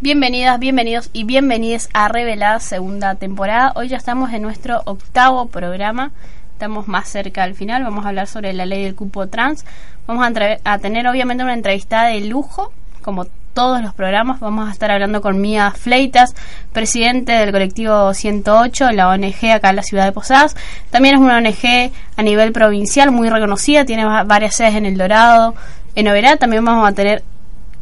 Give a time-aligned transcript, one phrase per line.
[0.00, 3.72] Bienvenidas, bienvenidos y bienvenidas a Revelada segunda temporada.
[3.76, 6.10] Hoy ya estamos en nuestro octavo programa.
[6.54, 7.84] Estamos más cerca al final.
[7.84, 9.64] Vamos a hablar sobre la ley del cupo trans.
[10.08, 14.40] Vamos a, a tener obviamente una entrevista de lujo, como todos los programas.
[14.40, 16.34] Vamos a estar hablando con Mía Fleitas,
[16.72, 20.56] presidente del colectivo 108, la ONG acá en la ciudad de Posadas.
[20.90, 25.54] También es una ONG a nivel provincial muy reconocida, tiene varias sedes en El Dorado,
[25.94, 26.36] en Oberá.
[26.36, 27.22] También vamos a tener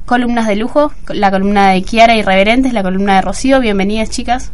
[0.07, 3.61] columnas de lujo, la columna de Kiara Irreverentes, la columna de Rocío.
[3.61, 4.53] Bienvenidas, chicas.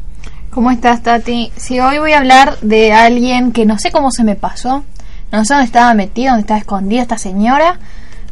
[0.50, 1.52] ¿Cómo estás, Tati?
[1.56, 4.84] Sí, hoy voy a hablar de alguien que no sé cómo se me pasó.
[5.32, 7.78] No sé dónde estaba metida, dónde estaba escondida esta señora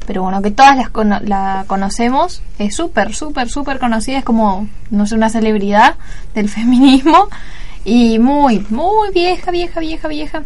[0.07, 0.91] pero bueno, que todas las
[1.23, 5.97] la conocemos, es súper, súper, súper conocida, es como, no sé, una celebridad
[6.35, 7.29] del feminismo
[7.85, 10.43] y muy, muy vieja, vieja, vieja, vieja.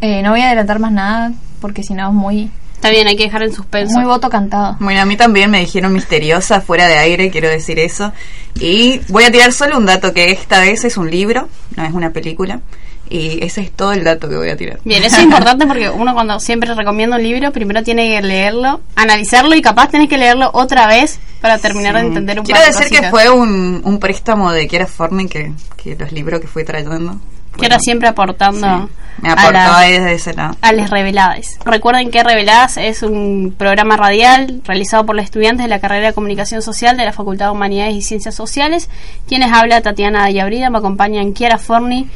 [0.00, 2.50] Eh, no voy a adelantar más nada porque si no es muy...
[2.74, 3.98] Está bien, hay que dejar en suspenso.
[3.98, 4.76] Muy voto cantado.
[4.78, 8.12] Bueno, a mí también me dijeron misteriosa, fuera de aire, quiero decir eso.
[8.60, 11.94] Y voy a tirar solo un dato que esta vez es un libro, no es
[11.94, 12.60] una película.
[13.14, 14.80] Y ese es todo el dato que voy a tirar.
[14.82, 18.80] Bien, eso es importante porque uno cuando siempre recomienda un libro, primero tiene que leerlo,
[18.96, 22.58] analizarlo y capaz tenés que leerlo otra vez para terminar de entender un poco.
[22.58, 26.48] Quiero decir que fue un, un préstamo de Kiera Forney que, que los libros que
[26.48, 27.20] fui trayendo.
[27.56, 28.90] Kiera siempre aportando.
[29.18, 30.56] Me aportaba desde ese lado.
[30.60, 31.56] A las Reveladas.
[31.64, 36.14] Recuerden que Reveladas es un programa radial realizado por los estudiantes de la carrera de
[36.14, 38.90] Comunicación Social de la Facultad de Humanidades y Ciencias Sociales.
[39.28, 42.08] Quienes habla Tatiana Ayabrida, me acompañan Kiera Forney,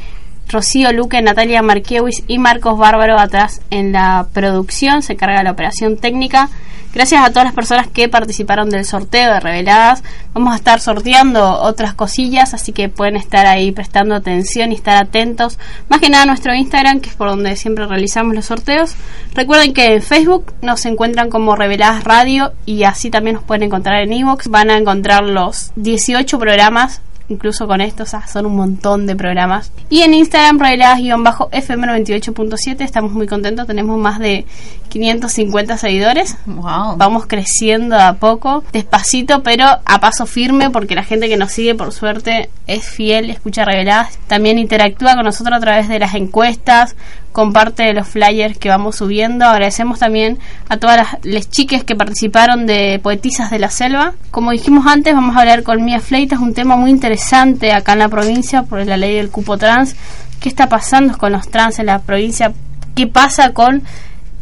[0.49, 5.97] Rocío Luque, Natalia Marquewis y Marcos Bárbaro atrás en la producción, se carga la operación
[5.97, 6.49] técnica.
[6.91, 10.03] Gracias a todas las personas que participaron del sorteo de Reveladas.
[10.33, 14.97] Vamos a estar sorteando otras cosillas, así que pueden estar ahí prestando atención y estar
[14.97, 15.59] atentos.
[15.87, 18.95] Más que nada nuestro Instagram, que es por donde siempre realizamos los sorteos.
[19.35, 24.01] Recuerden que en Facebook nos encuentran como Reveladas Radio y así también nos pueden encontrar
[24.01, 24.47] en Evox.
[24.47, 29.15] Van a encontrar los 18 programas incluso con esto, o sea, son un montón de
[29.15, 29.71] programas.
[29.89, 34.45] Y en Instagram, reveladas-fm98.7, estamos muy contentos, tenemos más de
[34.89, 36.35] 550 seguidores.
[36.45, 36.97] Wow.
[36.97, 41.75] Vamos creciendo a poco, despacito, pero a paso firme, porque la gente que nos sigue,
[41.75, 44.19] por suerte, es fiel, escucha reveladas.
[44.27, 46.95] También interactúa con nosotros a través de las encuestas,
[47.31, 49.45] comparte los flyers que vamos subiendo.
[49.45, 54.13] Agradecemos también a todas las, chiques que participaron de Poetisas de la Selva.
[54.31, 57.99] Como dijimos antes, vamos a hablar con Mía Fleitas, un tema muy interesante acá en
[57.99, 59.95] la provincia por la ley del cupo trans.
[60.39, 62.53] ¿Qué está pasando con los trans en la provincia?
[62.95, 63.83] ¿Qué pasa con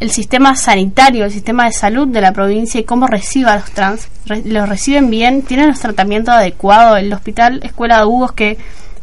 [0.00, 3.70] el sistema sanitario, el sistema de salud de la provincia y cómo recibe a los
[3.72, 4.08] trans?
[4.44, 5.42] ¿Los reciben bien?
[5.42, 6.98] ¿Tienen los tratamientos adecuados?
[6.98, 8.58] El hospital Escuela de Hugos que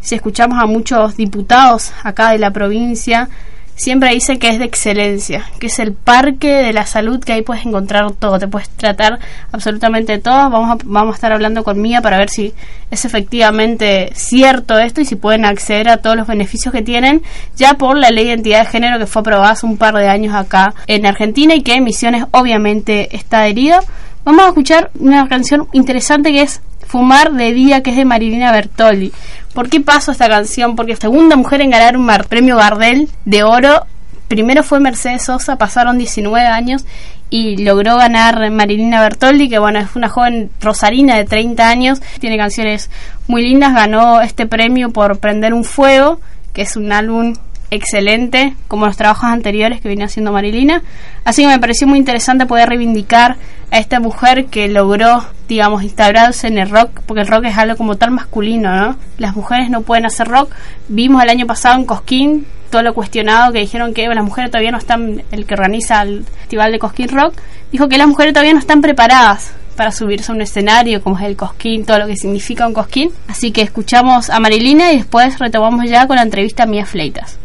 [0.06, 3.28] si escuchamos a muchos diputados acá de la provincia,
[3.76, 7.42] siempre dice que es de excelencia, que es el parque de la salud que ahí
[7.42, 9.20] puedes encontrar todo, te puedes tratar
[9.52, 10.50] absolutamente todo.
[10.50, 12.54] Vamos a, vamos a estar hablando con Mía para ver si
[12.90, 17.22] es efectivamente cierto esto y si pueden acceder a todos los beneficios que tienen
[17.56, 20.08] ya por la ley de identidad de género que fue aprobada hace un par de
[20.08, 23.80] años acá en Argentina y que Misiones obviamente está adherido.
[24.24, 28.52] Vamos a escuchar una canción interesante que es Fumar de Día, que es de Marilina
[28.52, 29.12] Bertoli.
[29.56, 30.76] ¿Por qué paso esta canción?
[30.76, 33.86] Porque segunda mujer en ganar un premio Gardel de oro.
[34.28, 36.86] Primero fue Mercedes Sosa, pasaron 19 años
[37.30, 42.38] y logró ganar Marilina Bertoldi, que bueno, es una joven rosarina de 30 años, tiene
[42.38, 42.90] canciones
[43.28, 46.20] muy lindas, ganó este premio por Prender un Fuego,
[46.52, 47.34] que es un álbum
[47.72, 50.84] excelente, como los trabajos anteriores que venía haciendo Marilina.
[51.24, 53.38] Así que me pareció muy interesante poder reivindicar
[53.72, 57.76] a esta mujer que logró, digamos, instaurarse en el rock, porque el rock es algo
[57.76, 58.96] como tal masculino, ¿no?
[59.18, 60.54] Las mujeres no pueden hacer rock.
[60.88, 62.46] Vimos el año pasado en Cosquín
[62.76, 66.26] todo lo cuestionado que dijeron que las mujeres todavía no están, el que organiza el
[66.26, 67.36] festival de Cosquín Rock,
[67.72, 71.24] dijo que las mujeres todavía no están preparadas para subirse a un escenario como es
[71.24, 73.12] el Cosquín, todo lo que significa un Cosquín.
[73.30, 77.40] Así que escuchamos a Marilina y después retomamos ya con la entrevista a Mía Fleitas.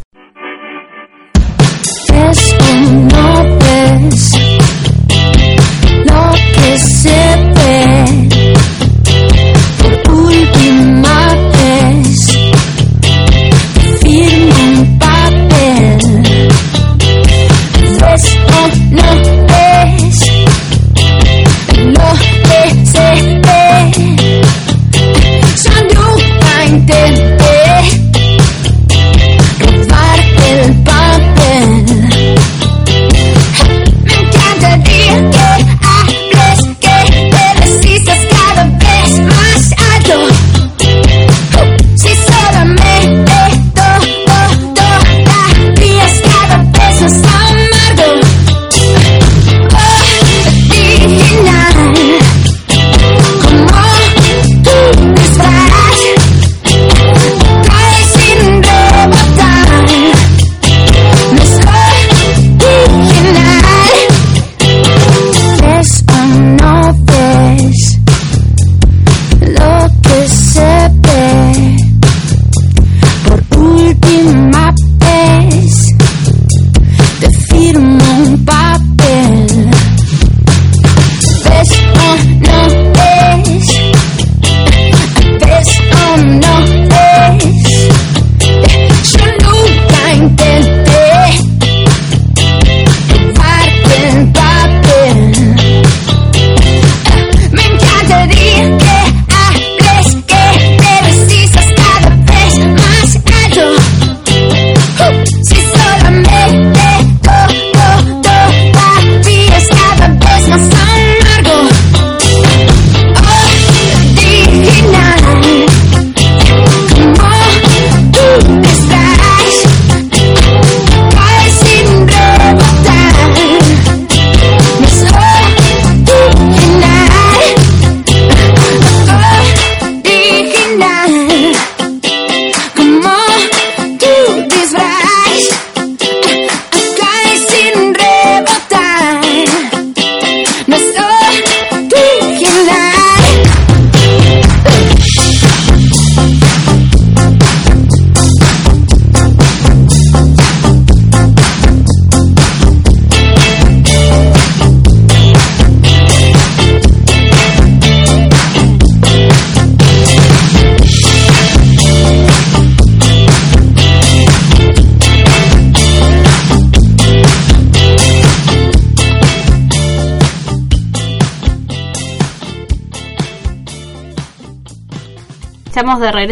[6.55, 7.21] Que se
[7.55, 8.05] ve
[9.79, 11.19] por última
[11.57, 12.11] vez.
[14.05, 15.99] Un papel.
[18.01, 18.61] ¿Ves o
[18.97, 19.10] no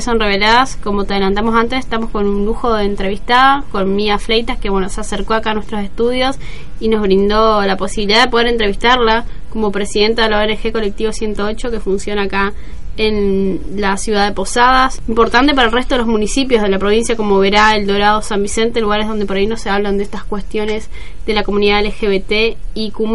[0.07, 4.57] En Reveladas, como te adelantamos antes, estamos con un lujo de entrevistada, con Mía Fleitas,
[4.57, 6.39] que bueno, se acercó acá a nuestros estudios
[6.79, 11.73] y nos brindó la posibilidad de poder entrevistarla como presidenta de la ONG Colectivo 108,
[11.73, 12.53] que funciona acá
[12.99, 15.01] en la ciudad de Posadas.
[15.09, 18.43] Importante para el resto de los municipios de la provincia, como Verá, El Dorado, San
[18.43, 20.91] Vicente, lugares donde por ahí no se hablan de estas cuestiones
[21.25, 23.09] de la comunidad LGBT y Q+.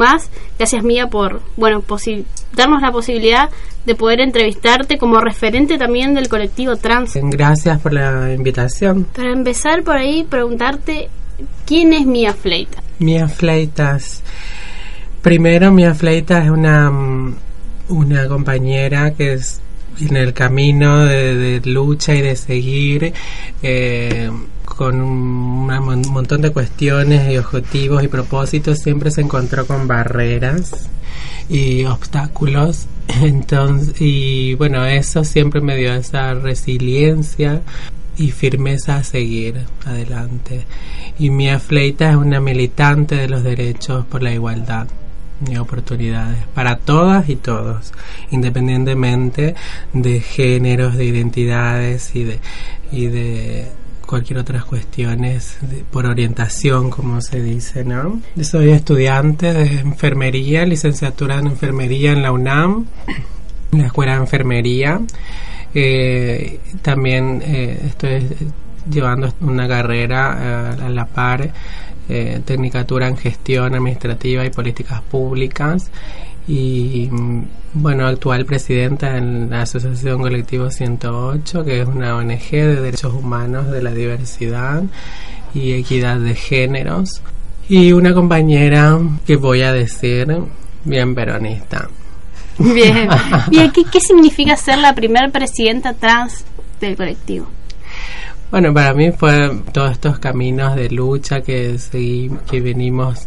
[0.58, 2.24] Gracias Mía por, bueno, posi-
[2.56, 3.50] darnos la posibilidad
[3.86, 7.12] de poder entrevistarte como referente también del colectivo trans.
[7.22, 9.04] Gracias por la invitación.
[9.14, 11.10] Para empezar por ahí, preguntarte
[11.66, 12.82] quién es Mía Fleita.
[13.00, 14.24] Mía Fleitas.
[15.22, 17.36] Primero, Mía Fleitas es una, mm,
[17.90, 19.60] una compañera que es
[20.00, 23.14] en el camino de, lucha y de seguir
[23.62, 24.30] eh,
[24.66, 30.90] con un mon- montón de cuestiones y objetivos y propósitos, siempre se encontró con barreras
[31.50, 32.88] y obstáculos.
[33.22, 37.62] Entonces, y bueno, eso siempre me dio esa resiliencia
[38.18, 40.66] y firmeza a seguir adelante.
[41.20, 44.88] Y Mia Fleita es una militante de los derechos por la igualdad
[45.50, 47.94] y oportunidades para todas y todos,
[48.32, 49.56] independientemente
[49.94, 52.40] de géneros, de identidades y de,
[52.92, 53.72] y de
[54.06, 55.58] cualquier otras cuestiones
[55.92, 58.22] por orientación, como se dice, ¿no?
[58.42, 62.86] Soy estudiante de enfermería, licenciatura en enfermería en la UNAM,
[63.72, 65.02] la escuela de enfermería.
[65.74, 68.30] Eh, también eh, estoy
[68.90, 71.50] llevando una carrera eh, a la par,
[72.10, 75.90] eh, Tecnicatura en Gestión Administrativa y Políticas Públicas.
[76.48, 77.44] Y mm,
[77.76, 83.72] bueno, actual presidenta en la Asociación Colectivo 108, que es una ONG de derechos humanos
[83.72, 84.84] de la diversidad
[85.54, 87.22] y equidad de géneros.
[87.70, 90.28] Y una compañera que voy a decir
[90.84, 91.90] bien peronista.
[92.58, 93.10] Bien.
[93.50, 96.46] Bien, ¿qué, qué significa ser la primer presidenta trans
[96.80, 97.48] del colectivo?
[98.54, 103.26] Bueno, para mí fue todos estos caminos de lucha que seguí, que venimos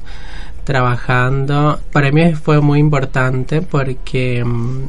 [0.63, 1.81] trabajando.
[1.93, 4.83] Para mí fue muy importante porque mm,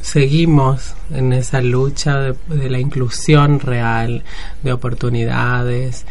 [0.00, 4.24] seguimos en esa lucha de, la inclusión real,
[4.64, 6.06] de oportunidades,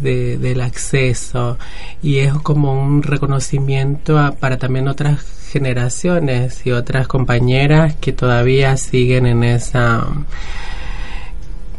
[0.00, 1.58] de, del acceso
[2.02, 5.20] y es como un reconocimiento a- para también otras
[5.52, 10.04] generaciones y otras compañeras que todavía siguen en esa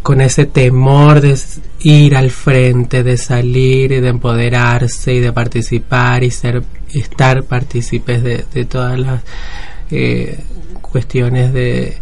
[0.07, 1.37] con ese temor de
[1.81, 8.23] ir al frente, de salir y de empoderarse y de participar y ser estar partícipes
[8.23, 9.21] de, de todas las
[9.91, 10.39] eh,
[10.81, 11.97] cuestiones de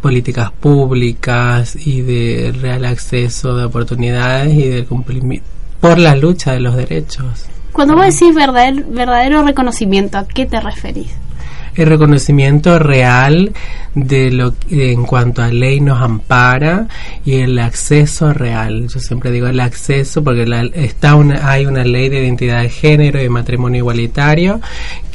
[0.00, 5.46] políticas públicas y de real acceso de oportunidades y del cumplimiento
[5.78, 7.48] por la lucha de los derechos.
[7.72, 11.12] Cuando vos decís verdadero, verdadero reconocimiento, ¿a qué te referís?
[11.74, 13.52] El reconocimiento real
[13.94, 16.88] de lo que en cuanto a ley nos ampara
[17.24, 18.88] y el acceso real.
[18.88, 22.68] Yo siempre digo el acceso porque la- está una, hay una ley de identidad de
[22.70, 24.60] género y de matrimonio igualitario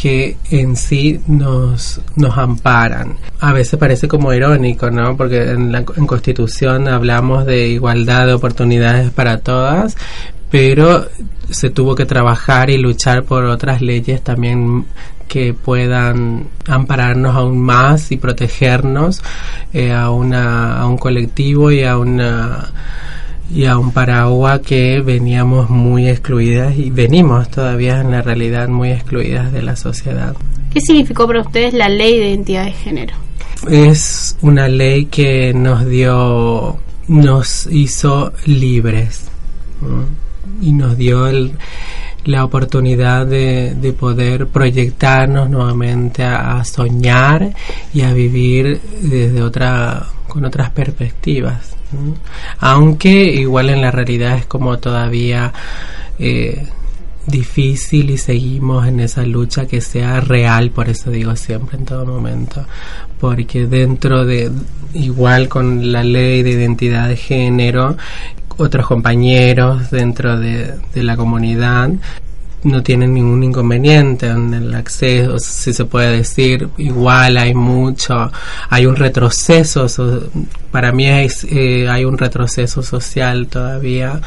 [0.02, 3.16] que en sí nos, nos amparan.
[3.40, 5.16] A veces parece como irónico, ¿no?
[5.18, 9.96] Porque en la en Constitución hablamos de igualdad de oportunidades para todas,
[10.50, 11.08] pero
[11.50, 14.86] se tuvo que trabajar y luchar por otras leyes también
[15.28, 19.22] que puedan ampararnos aún más y protegernos
[19.74, 22.72] eh, a una a un colectivo y a una
[23.54, 28.92] y a un paraguas que veníamos muy excluidas y venimos todavía en la realidad muy
[28.92, 30.36] excluidas de la sociedad.
[30.74, 33.14] ¿Qué significó para ustedes la ley de identidad de género?
[33.70, 39.30] Es una ley que nos dio, nos hizo libres
[39.82, 40.06] ¿no?
[40.62, 41.54] y nos dio el-
[42.28, 47.54] la oportunidad de, de poder proyectarnos nuevamente a, soñar
[47.94, 51.78] y a vivir desde otra con otras perspectivas
[52.60, 55.54] aunque igual en la realidad es como todavía
[56.20, 56.68] eh,
[57.26, 62.06] difícil y seguimos en esa lucha que sea real, por eso digo siempre en todo
[62.06, 62.66] momento,
[63.20, 64.50] porque dentro de,
[64.94, 67.98] igual con la ley de identidad de género,
[68.58, 71.90] otros compañeros dentro de, la comunidad
[72.64, 78.32] no tienen ningún inconveniente en el acceso, si se puede decir, igual hay mucho,
[78.70, 80.30] hay un retroceso, so-
[80.72, 84.20] para mí es, eh, hay un retroceso social todavía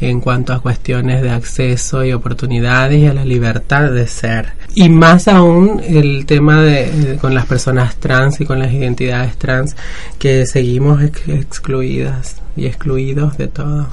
[0.00, 4.57] en cuanto a cuestiones de acceso y oportunidades y a la libertad de ser.
[4.74, 6.84] Y más aún el tema de,
[7.14, 9.74] eh, con las personas trans y con las identidades trans
[10.18, 13.88] que seguimos ex- excluidas y excluidos de todo.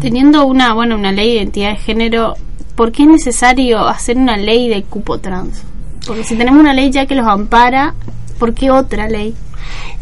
[0.00, 2.34] Teniendo una, bueno, una ley de identidad de género,
[2.74, 5.62] ¿por qué es necesario hacer una ley de cupo trans?
[6.06, 7.94] Porque si tenemos una ley ya que los ampara,
[8.38, 9.34] ¿por qué otra ley?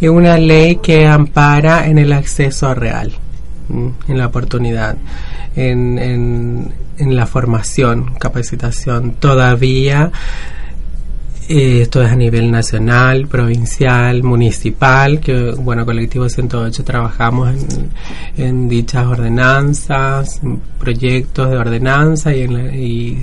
[0.01, 3.13] Es una ley que ampara en el acceso real,
[3.73, 4.97] en la oportunidad,
[5.57, 9.13] en, en, en la formación, capacitación.
[9.13, 10.11] Todavía
[11.49, 17.55] eh, esto es a nivel nacional, provincial, municipal, que bueno, Colectivo 108 trabajamos
[18.37, 23.23] en, dichas ordenanzas, en proyectos de ordenanza y, en la- y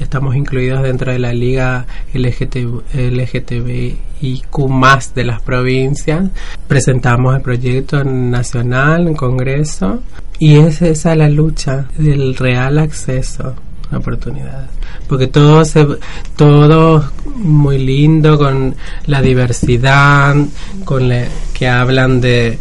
[0.00, 2.56] estamos incluidos dentro de la Liga LGT,
[2.94, 6.30] LGTBIQ más de las provincias.
[6.68, 10.02] Presentamos el proyecto nacional, en Congreso,
[10.38, 13.54] y es esa la lucha del real acceso
[13.92, 14.68] oportunidades
[15.08, 15.86] porque todo se
[16.34, 18.74] todo muy lindo con
[19.06, 20.34] la diversidad
[20.84, 21.24] con la,
[21.54, 22.58] que hablan de,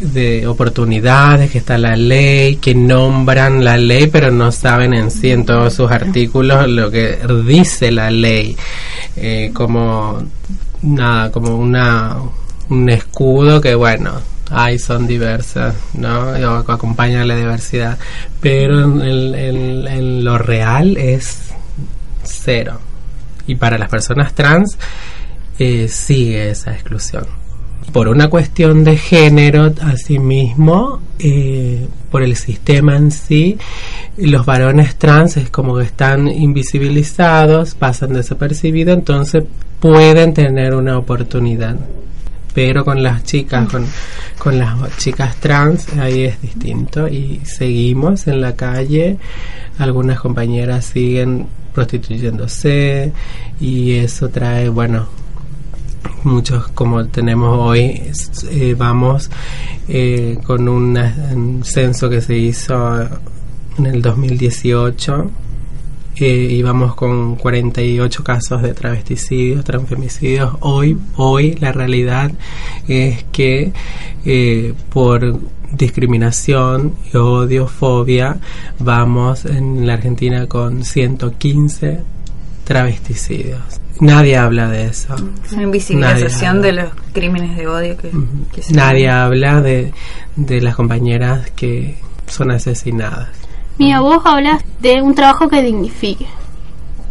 [0.00, 5.30] de oportunidades que está la ley que nombran la ley pero no saben en sí
[5.30, 8.56] en todos sus artículos lo que dice la ley.
[9.16, 10.22] Eh, como
[10.82, 12.16] nada como una
[12.68, 14.12] un escudo que bueno
[14.50, 16.20] ay son diversas no
[16.68, 17.98] acompaña la diversidad.
[18.40, 19.34] Pero en-
[19.86, 21.50] en lo real es
[22.22, 22.78] cero.
[23.46, 24.78] Y para las personas trans
[25.58, 27.24] eh, sigue esa exclusión.
[27.92, 33.56] Por una cuestión de género asimismo eh, por el sistema en sí
[34.18, 39.44] los varones trans es como que están invisibilizados pasan desapercibidos entonces
[39.80, 41.76] pueden tener una oportunidad
[42.58, 43.86] pero con las chicas, con,
[44.36, 47.06] con las chicas trans, ahí es distinto.
[47.06, 49.16] Y seguimos en la calle,
[49.78, 53.12] algunas compañeras siguen prostituyéndose
[53.60, 55.06] y eso trae, bueno,
[56.24, 58.02] muchos como tenemos hoy,
[58.50, 59.30] eh, vamos
[59.86, 63.02] eh, con un censo que se hizo
[63.78, 65.30] en el 2018
[66.20, 70.54] eh, íbamos con 48 casos de travesticidios, transfemicidios.
[70.60, 72.32] Hoy, hoy la realidad
[72.86, 73.72] es que
[74.24, 75.38] eh, por
[75.72, 78.38] discriminación, odio, fobia,
[78.78, 82.00] vamos en la Argentina con 115
[82.64, 83.80] travesticidios.
[84.00, 85.14] Nadie habla de eso.
[85.44, 88.10] Es una invisibilización de los crímenes de odio que,
[88.52, 89.92] que se Nadie habla de,
[90.36, 91.96] de las compañeras que
[92.28, 93.47] son asesinadas.
[93.78, 96.26] Mira, vos hablas de un trabajo que dignifique.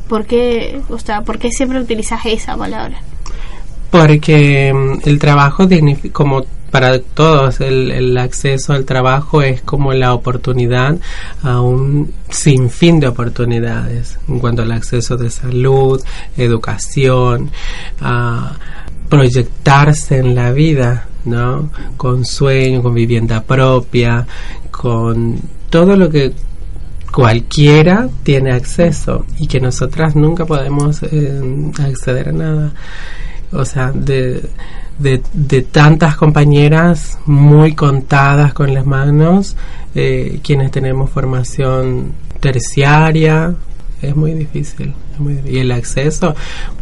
[0.09, 2.99] ¿Por qué, o sea, ¿por qué siempre utilizas esa palabra?
[3.89, 5.67] Porque mm, el trabajo,
[6.11, 10.97] como para todos, el, el acceso al trabajo es como la oportunidad
[11.41, 16.03] a un sinfín de oportunidades en cuanto al acceso de salud,
[16.35, 17.49] educación,
[18.01, 18.57] a
[19.07, 21.69] proyectarse en la vida, ¿no?
[21.95, 24.27] Con sueño, con vivienda propia,
[24.69, 26.33] con todo lo que
[27.17, 31.41] cualquiera tiene acceso y que nosotras nunca podemos eh,
[31.83, 32.73] acceder a nada.
[33.51, 34.47] O sea, de,
[34.99, 39.55] de, tantas compañeras muy contadas con las manos,
[39.95, 43.55] eh, quienes tenemos formación terciaria,
[43.99, 44.93] es muy difícil.
[45.49, 46.35] y el acceso,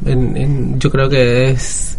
[0.06, 1.98] en- en- yo creo que es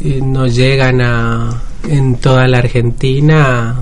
[0.00, 3.74] eh, no llegan a en toda la Argentina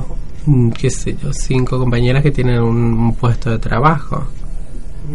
[0.78, 4.26] qué sé yo cinco compañeras que tienen un, un puesto de trabajo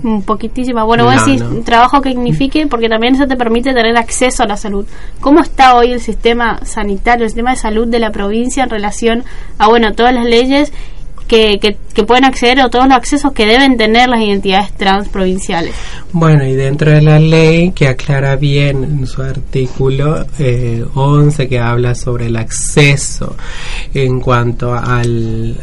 [0.04, 0.84] Un poquitísima.
[0.84, 1.50] Bueno, vos No, decís no.
[1.50, 4.86] un trabajo que dignifique porque también eso te permite tener acceso a la salud.
[5.20, 9.24] ¿Cómo está hoy el sistema sanitario, el sistema de salud de la provincia en relación
[9.58, 10.72] a, bueno, todas las leyes
[11.30, 11.60] que,
[11.94, 15.76] que, pueden acceder o todos los accesos que deben tener las identidades trans provinciales?
[16.12, 21.60] Bueno, y dentro de la ley que aclara bien en su artículo eh, 11 que
[21.60, 23.38] habla sobre el acceso
[23.94, 25.56] en cuanto al,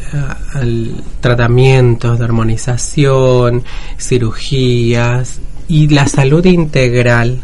[0.54, 3.64] al tratamiento de armonización,
[3.98, 7.40] cirugías y la salud integral,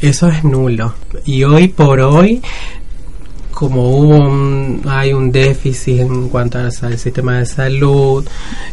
[0.00, 0.94] eso es nulo.
[1.24, 2.42] Y hoy por hoy
[3.60, 8.26] como hubo un, hay un déficit en cuanto al, al sistema de salud,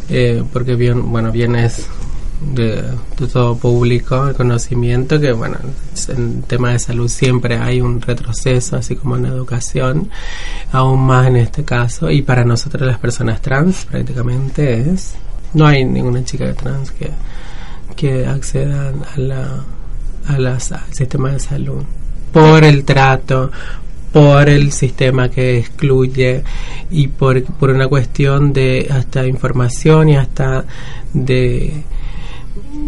[0.07, 1.87] eh, porque bien, bueno, bien es
[2.53, 2.83] de,
[3.19, 5.57] de todo público el conocimiento que, bueno,
[6.07, 10.09] en tema de salud siempre hay un retroceso, así como en educación,
[10.71, 15.15] aún más en este caso, y para nosotros las personas trans prácticamente es,
[15.53, 17.09] no hay ninguna chica trans que,
[17.97, 19.63] que acceda a la,
[20.27, 21.83] a las- al sistema de salud
[22.31, 23.51] por el trato,
[24.11, 26.43] por el sistema que excluye
[26.89, 30.65] y por, por una cuestión de hasta información y hasta
[31.13, 31.83] de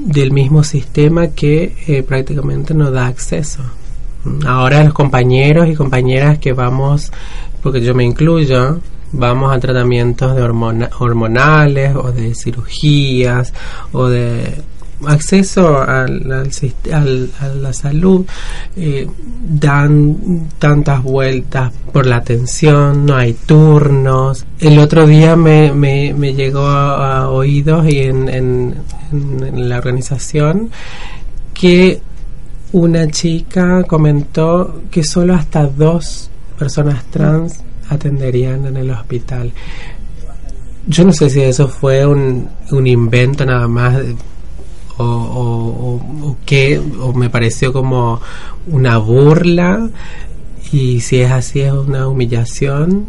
[0.05, 3.61] del mismo sistema que eh, prácticamente no da acceso.
[4.45, 7.11] Ahora los compañeros y compañeras que vamos,
[7.61, 8.79] porque yo me incluyo,
[9.11, 13.53] vamos a tratamientos de hormona- hormonales o de cirugías
[13.91, 14.61] o de
[15.07, 16.31] acceso al,
[16.91, 18.25] al a la salud
[18.75, 19.07] eh,
[19.49, 24.45] dan tantas vueltas por la atención, no hay turnos.
[24.59, 28.75] El otro día me, me, me llegó a, oídos y en, en-
[29.11, 30.69] en- la organización
[31.53, 32.01] que
[32.71, 37.59] una chica comentó que solo hasta dos personas trans
[37.89, 39.51] atenderían en el hospital.
[40.85, 43.97] Yo no sé si eso fue un, un invento nada más
[45.03, 48.21] o, o- o qué, o me pareció como
[48.67, 49.89] una burla
[50.71, 53.05] y si es así es una humillación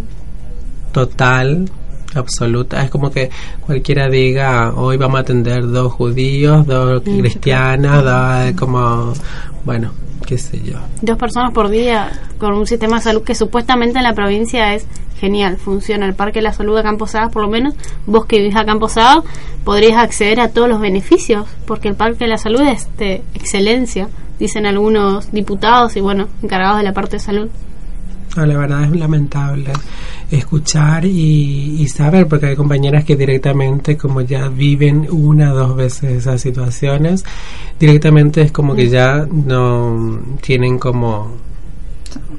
[0.92, 1.70] total,
[2.14, 2.83] absoluta.
[2.83, 3.31] Es como que
[3.66, 9.12] cualquiera diga, hoy vamos a atender dos judíos, dos cristianas, dos, como,
[9.64, 9.92] bueno,
[10.31, 10.79] qué sé yo.
[11.03, 14.87] Dos personas por día con un sistema de salud que supuestamente en la provincia es
[15.19, 16.07] genial, funciona.
[16.07, 17.75] El Parque de la Salud de Camposadas, por lo menos,
[18.07, 19.25] vos que vivís a Camposadas,
[19.64, 24.09] podrías acceder a todos los beneficios, porque el Parque de la Salud es de excelencia,
[24.38, 27.49] dicen algunos diputados y, bueno, encargados de la parte de salud.
[28.37, 29.73] No, la verdad es lamentable
[30.31, 35.77] escuchar y, y saber, porque hay compañeras que directamente, como ya viven una o dos
[35.77, 37.25] veces esas situaciones,
[37.79, 41.49] directamente es como que ya no tienen como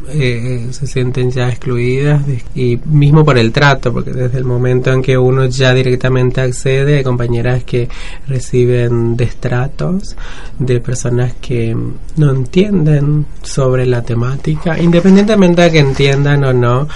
[0.10, 4.92] eh, se sienten ya excluidas de- y mismo por el trato, porque desde el momento
[4.92, 7.88] en que uno ya directamente accede, hay compañeras que
[8.28, 10.16] reciben destratos
[10.60, 11.76] de personas que
[12.18, 16.88] no entienden sobre la temática, independientemente de que entiendan o no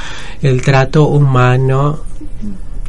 [0.42, 2.00] el trato humano,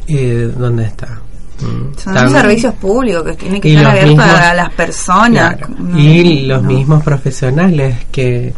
[0.07, 1.21] eh, ¿dónde está?
[1.59, 5.55] Mm, Son tan- servicios públicos que tienen que estar los abiertos mismos- a las personas.
[5.57, 5.73] Claro.
[5.79, 6.69] No, y los no.
[6.69, 8.53] mismos profesionales que,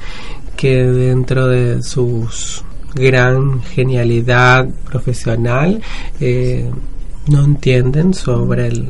[0.60, 5.82] que dentro de sus gran genialidad profesional
[6.20, 6.70] eh,
[7.28, 8.90] no entienden sobre el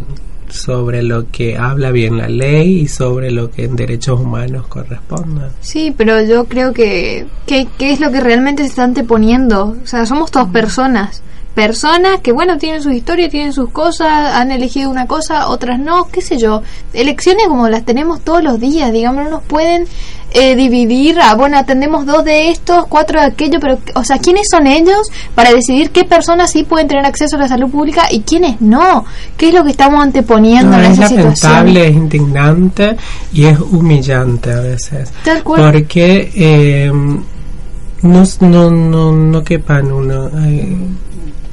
[0.49, 5.49] sobre lo que habla bien la ley y sobre lo que en derechos humanos corresponde.
[5.61, 9.77] Sí, pero yo creo que, que, que es lo que realmente se está anteponiendo.
[9.83, 11.21] O sea, somos todas personas.
[11.55, 16.07] Personas que, bueno, tienen su historia, tienen sus cosas, han elegido una cosa, otras no,
[16.09, 16.61] qué sé yo.
[16.93, 19.85] Elecciones como las tenemos todos los días, digamos, no nos pueden
[20.31, 24.47] eh, dividir, a, bueno, atendemos dos de estos, cuatro de aquello, pero, o sea, ¿quiénes
[24.49, 28.21] son ellos para decidir qué personas sí pueden tener acceso a la salud pública y
[28.21, 29.03] quiénes no?
[29.35, 31.51] ¿Qué es lo que estamos anteponiendo No, en es esa situación?
[31.51, 32.97] lamentable, es indignante
[33.33, 35.11] y es humillante a veces.
[35.25, 35.71] Tal cual.
[35.73, 36.91] Porque eh,
[38.03, 40.29] no, no, no, no quepan uno.
[40.45, 40.77] eh,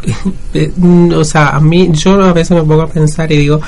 [1.14, 3.60] o sea, a mí, yo a veces me pongo a pensar y digo,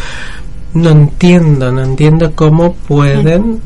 [0.75, 3.61] no entiendo, no entiendo cómo pueden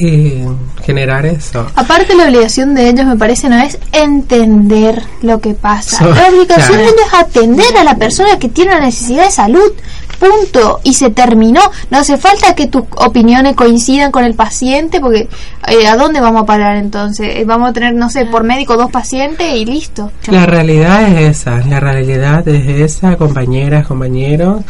[0.00, 0.46] eh,
[0.84, 1.66] generar eso.
[1.74, 5.98] Aparte la obligación de ellos me parece no es entender lo que pasa.
[5.98, 6.82] So- la obligación claro.
[6.82, 9.72] de ellos es atender a la persona que tiene una necesidad de salud.
[10.18, 10.80] Punto.
[10.84, 11.60] Y se terminó.
[11.90, 15.28] No hace falta que tus opiniones coincidan con el paciente porque
[15.66, 17.36] eh, ¿a dónde vamos a parar entonces?
[17.36, 20.12] Eh, Vamos a tener, no sé, por médico dos pacientes y listo.
[20.26, 24.62] La realidad es esa, la realidad es esa, compañeras, compañeros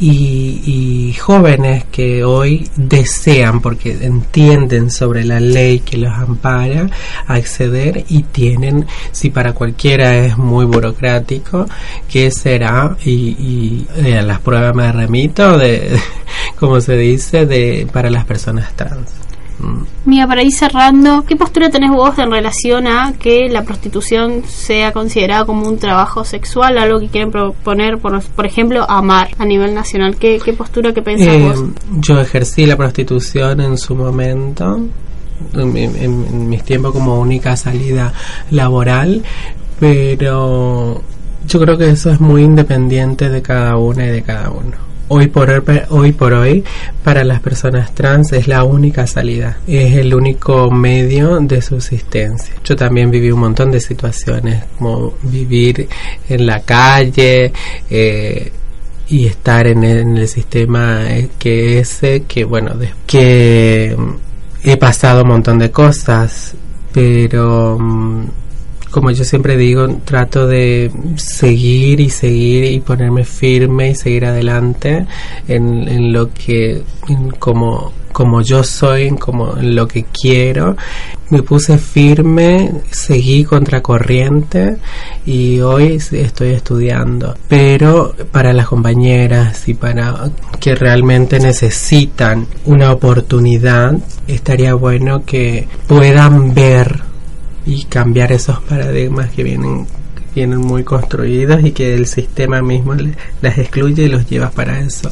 [0.00, 6.88] y, y jóvenes que hoy desean, porque entienden sobre la ley que los ampara,
[7.26, 11.66] acceder y tienen, si para cualquiera es muy burocrático,
[12.10, 12.96] ¿qué será?
[13.04, 15.98] Y, y eh, las pruebas me remito de,
[16.60, 19.10] como se dice, de para las personas trans.
[19.58, 19.84] Mm.
[20.04, 24.92] Mira, para ir cerrando, ¿qué postura tenés vos en relación a que la prostitución sea
[24.92, 29.72] considerada como un trabajo sexual, algo que quieren proponer, por, por ejemplo, amar a nivel
[29.74, 30.16] nacional?
[30.16, 31.64] ¿Qué, qué postura que pensás Eh, vos?
[32.02, 34.78] yo ejercí la prostitución en su momento,
[35.54, 38.12] en, en- en mis tiempos como única salida
[38.50, 39.22] laboral,
[39.80, 41.00] pero
[41.46, 44.86] yo creo que eso es muy independiente de cada una y de cada uno.
[45.08, 45.48] Hoy por
[45.90, 46.64] hoy, por hoy,
[47.04, 52.56] para las personas trans es la única salida, es el único medio de subsistencia.
[52.64, 55.88] Yo también viví un montón de situaciones, como vivir
[56.28, 57.52] en la calle,
[57.88, 58.52] eh,
[59.08, 62.72] y estar en el, en el sistema eh, que ese que bueno
[63.06, 66.54] que mm, he pasado un montón de cosas
[66.92, 68.24] pero mm,
[68.96, 75.06] como yo siempre digo trato de seguir y seguir y ponerme firme y seguir adelante
[75.46, 76.82] en, lo que
[77.38, 80.78] como como yo soy en como en lo que quiero.
[81.28, 84.78] Me puse firme seguí contracorriente
[85.26, 87.36] y hoy estoy estudiando.
[87.48, 93.92] Pero para las compañeras y para que realmente necesitan una oportunidad
[94.26, 97.04] estaría bueno que puedan ver
[97.66, 99.86] y cambiar esos paradigmas que vienen
[100.34, 104.78] vienen muy construidos y que el sistema mismo le- las excluye y los lleva para
[104.80, 105.10] eso,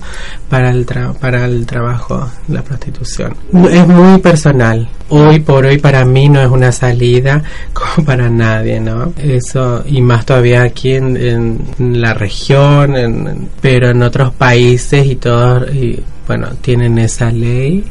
[0.50, 3.34] para el, tra- para el trabajo, la prostitución.
[3.70, 4.86] Es muy personal.
[5.08, 9.14] Hoy por hoy para mí no es una salida como para nadie, ¿no?
[9.16, 15.16] Eso, y más todavía aquí en, en la región, en- pero en otros países y
[15.16, 17.82] todos, y, bueno, tienen esa ley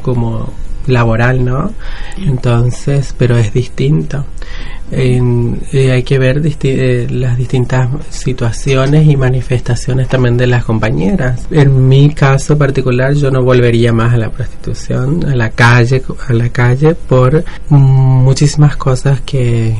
[0.00, 0.50] como
[0.86, 1.72] laboral, ¿no?
[2.18, 4.24] Entonces, pero es distinto.
[4.92, 5.20] Eh,
[5.90, 11.46] hay que ver eh, las distintas situaciones y manifestaciones también de las compañeras.
[11.50, 16.32] En mi caso particular, yo no volvería más a la prostitución, a la calle, a
[16.32, 19.76] la calle por muchísimas cosas que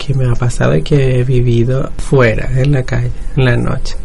[0.00, 3.96] que me ha pasado y que he vivido fuera, en la calle, en la noche.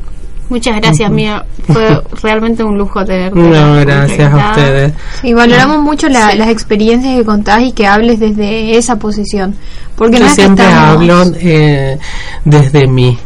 [0.49, 1.43] Muchas gracias, Mía.
[1.67, 3.39] Fue realmente un lujo tenerte.
[3.39, 4.93] No, gracias a ustedes.
[5.21, 6.38] Sí, valoramos mucho la- Sí.
[6.38, 9.55] las experiencias que contás y que hables desde esa posición.
[9.95, 11.97] Porque no Yo que siempre estamos- hablo eh,
[12.43, 13.17] desde mí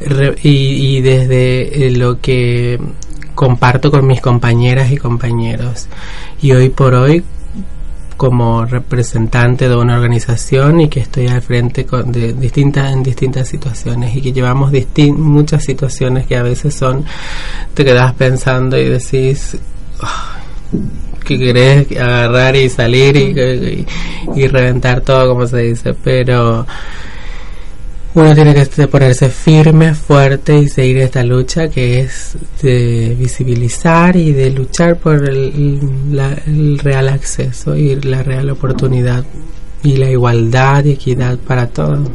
[0.00, 2.78] re- y, y desde eh, lo que
[3.34, 5.88] comparto con mis compañeras y compañeros.
[6.42, 7.24] Y hoy por hoy,
[8.16, 13.48] como representante de una organización y que estoy al frente con- de distintas en distintas
[13.48, 14.72] situaciones y que llevamos
[15.12, 17.04] muchas situaciones que a veces son
[17.74, 19.56] te quedas pensando y decís
[20.00, 20.80] "Ay,
[21.24, 23.86] que querés agarrar y salir y, y-
[24.40, 26.66] y reventar todo como se dice pero
[28.16, 34.16] uno tiene que este- ponerse firme, fuerte y seguir esta lucha que es de visibilizar
[34.16, 35.78] y de luchar por el,
[36.46, 39.22] el real acceso y la real oportunidad
[39.82, 42.08] y la igualdad y equidad para todos.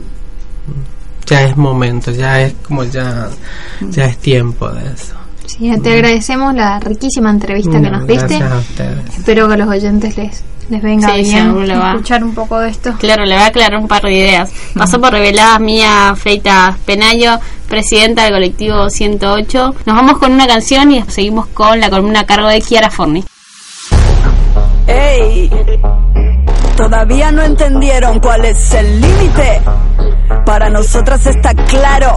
[1.27, 3.29] Ya es momento, ya es como ya,
[3.91, 5.20] ya es tiempo de eso.
[5.57, 8.35] Sí, te agradecemos la riquísima entrevista que No, nos diste.
[8.35, 8.61] A.
[9.17, 11.91] Espero que a los oyentes les, les venga Sí, bien seguro le va.
[11.91, 12.93] escuchar un poco de esto.
[12.99, 14.51] Claro, le va a aclarar un par de ideas.
[14.75, 19.75] Pasó por reveladas Mía Freitas Penayo, presidenta del colectivo 108.
[19.85, 23.23] Nos vamos con una canción y seguimos con la columna a cargo de Kiara Forni.
[24.87, 25.49] Ey,
[26.75, 29.61] todavía no entendieron cuál es el límite.
[30.45, 32.15] Para nosotras está claro.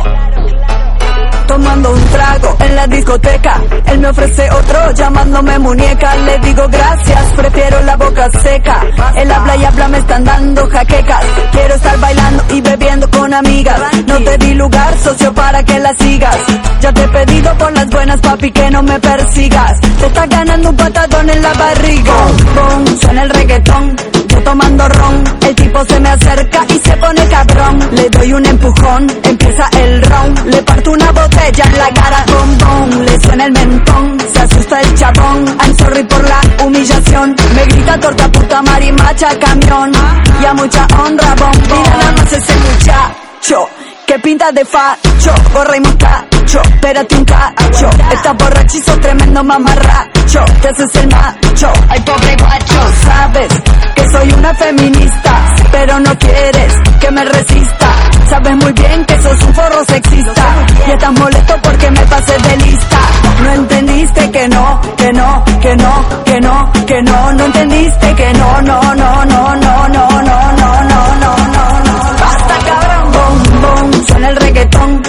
[1.54, 6.16] Tomando un trago en la discoteca, él me ofrece otro llamándome muñeca.
[6.16, 8.80] Le digo gracias, prefiero la boca seca.
[9.14, 11.24] Él habla y habla, me están dando jaquecas.
[11.52, 13.80] Quiero estar bailando y bebiendo con amigas.
[14.04, 16.36] No te di lugar, socio, para que la sigas.
[16.80, 19.80] Ya te he pedido por las buenas, papi, que no me persigas.
[19.80, 22.12] Te está ganando un patadón en la barriga.
[22.56, 23.96] Boom, suena el reggaetón.
[24.26, 27.78] Yo tomando ron, el tipo se me acerca y se pone cabrón.
[27.92, 30.46] Le doy un empujón, empieza el round.
[30.46, 33.02] Le parto una botella en la cara, boom, boom.
[33.04, 35.44] Le suena el mentón, se asusta el chabón.
[35.60, 37.36] I'm sorry por la humillación.
[37.54, 39.92] Me grita torta puta marimacha camión.
[40.40, 41.78] Y a mucha honra, boom, boom.
[41.78, 43.68] Mira nada más ese muchacho.
[44.06, 50.68] Que pinta de facho, gorra y mostacho, espérate un cacho Estás borrachizo, tremendo mamarracho Te
[50.68, 53.48] haces el macho, ay pobre guacho Sabes
[53.94, 59.42] que soy una feminista Pero no quieres que me resista Sabes muy bien que sos
[59.44, 60.42] un forro sexista
[60.88, 62.98] Y estás molesto porque me pasé de lista
[63.44, 68.32] No entendiste que no, que no, que no, que no, que no No entendiste que
[68.32, 73.60] no, no, no, no, no, no, no, no, no, no, no, no Basta cabrón, boom,
[73.62, 75.02] boom, suena el reggaetón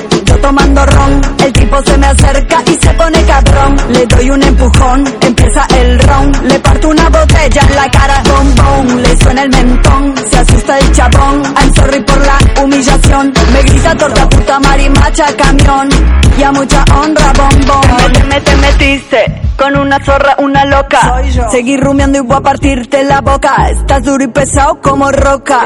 [0.45, 3.75] tomando ron, el tipo se me acerca y se pone cabrón.
[3.89, 8.97] Le doy un empujón, empieza el round Le parto una botella en la cara, boom
[8.97, 11.41] Le suena el mentón, se asusta el chabón.
[11.57, 13.33] I'm sorry por la humillación.
[13.53, 15.89] Me grita torta puta marimacha camión.
[16.37, 21.21] Y a mucha honra, boom Te, me- te metiste con una zorra, una loca.
[21.49, 23.67] Seguí rumiando y voy a partirte la boca.
[23.71, 25.63] Estás duro y pesado como roca.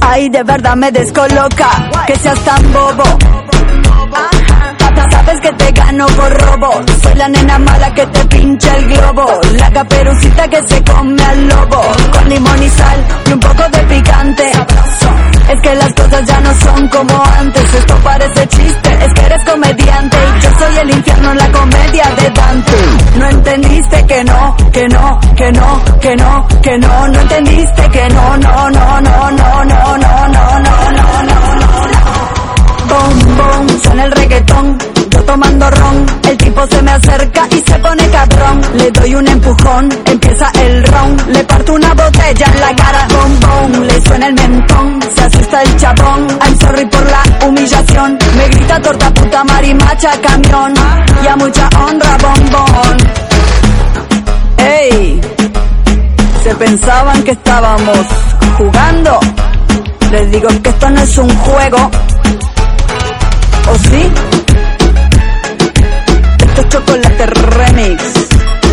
[0.00, 1.68] Ay, de verdad me descoloca.
[2.08, 3.04] Que seas tan bobo
[5.10, 9.26] Sabes que te gano por robo Soy la nena mala que te pincha el globo
[9.58, 13.78] La caperucita que se come al lobo Con limón y sal y un poco de
[13.84, 14.52] picante
[15.48, 19.44] Es que las cosas ya no son como antes Esto parece chiste, es que eres
[19.44, 22.72] comediante Y yo soy el infierno en la comedia de Dante
[23.16, 28.08] No entendiste que no, que no, que no, que no, que no No entendiste que
[28.08, 31.11] no, no, no, no, no, no, no, no, no, no
[32.92, 34.78] Boom, boom, suena el reggaetón.
[35.10, 38.60] Yo tomando ron, el tipo se me acerca y se pone cabrón.
[38.74, 43.40] Le doy un empujón, empieza el round Le parto una botella en la cara, boom,
[43.40, 48.18] boom Le suena el mentón, se asusta el chabón I'm sorry por la humillación.
[48.36, 50.74] Me grita torta puta marimacha camión.
[51.22, 52.96] Y a mucha honra, bombón
[54.58, 55.20] Ey,
[56.42, 58.06] se pensaban que estábamos
[58.58, 59.20] jugando.
[60.10, 61.90] Les digo que esto no es un juego,
[63.70, 64.02] ¿O sí?
[66.38, 68.02] Esto es chocolate remix.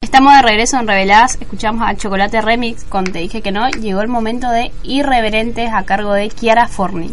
[0.00, 4.00] Estamos de regreso en Reveladas, escuchamos a Chocolate Remix con Te dije que no, llegó
[4.00, 7.10] el momento de Irreverentes a cargo de Kiara Forni.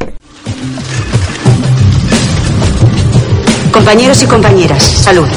[3.85, 5.27] Compañeros y compañeras, salud.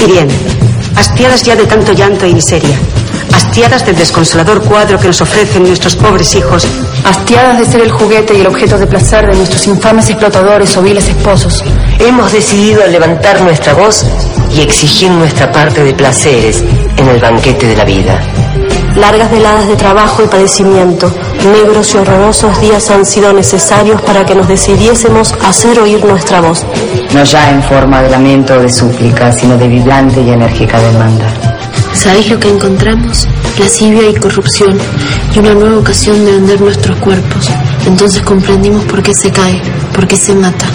[0.00, 0.28] Y bien,
[0.94, 2.78] hastiadas ya de tanto llanto y miseria,
[3.34, 6.64] hastiadas del desconsolador cuadro que nos ofrecen nuestros pobres hijos,
[7.04, 10.82] Hastiadas de ser el juguete y el objeto de placer de nuestros infames explotadores o
[10.82, 11.64] viles esposos.
[11.98, 14.04] Hemos decidido levantar nuestra voz
[14.54, 16.62] y exigir nuestra parte de placeres
[16.96, 18.35] en el banquete de la vida.
[18.96, 21.12] Largas veladas de trabajo y padecimiento,
[21.52, 26.40] negros y horrorosos días han sido necesarios para que nos decidiésemos a hacer oír nuestra
[26.40, 26.64] voz.
[27.12, 31.26] No ya en forma de lamento o de súplica, sino de vibrante y enérgica demanda.
[31.92, 33.28] ¿Sabéis lo que encontramos?
[33.58, 34.78] Lascivia y corrupción
[35.34, 37.50] y una nueva ocasión de vender nuestros cuerpos.
[37.86, 39.60] Entonces comprendimos por qué se cae,
[39.94, 40.66] por qué se mata.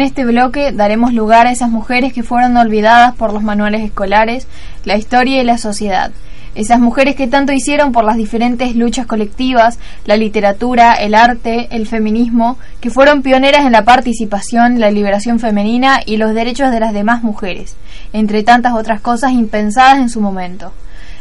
[0.00, 4.48] En este bloque daremos lugar a esas mujeres que fueron olvidadas por los manuales escolares,
[4.86, 6.10] la historia y la sociedad.
[6.54, 11.86] Esas mujeres que tanto hicieron por las diferentes luchas colectivas, la literatura, el arte, el
[11.86, 16.94] feminismo, que fueron pioneras en la participación, la liberación femenina y los derechos de las
[16.94, 17.76] demás mujeres,
[18.14, 20.72] entre tantas otras cosas impensadas en su momento.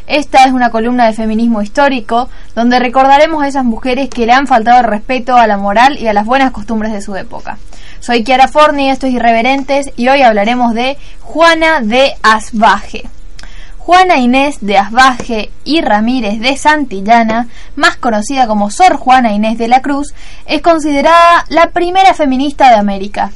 [0.09, 4.47] Esta es una columna de feminismo histórico donde recordaremos a esas mujeres que le han
[4.47, 7.59] faltado respeto a la moral y a las buenas costumbres de su época.
[7.99, 13.07] Soy Kiara Forni, esto es Irreverentes y hoy hablaremos de Juana de Asbaje.
[13.77, 19.67] Juana Inés de Asbaje y Ramírez de Santillana, más conocida como Sor Juana Inés de
[19.67, 20.15] la Cruz,
[20.47, 23.29] es considerada la primera feminista de América.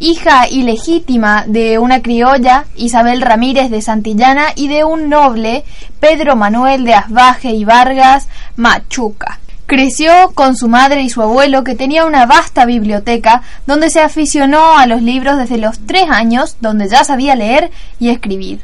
[0.00, 5.64] Hija ilegítima de una criolla, Isabel Ramírez de Santillana, y de un noble,
[5.98, 9.40] Pedro Manuel de Asbaje y Vargas Machuca.
[9.66, 14.78] Creció con su madre y su abuelo, que tenía una vasta biblioteca, donde se aficionó
[14.78, 18.62] a los libros desde los tres años, donde ya sabía leer y escribir.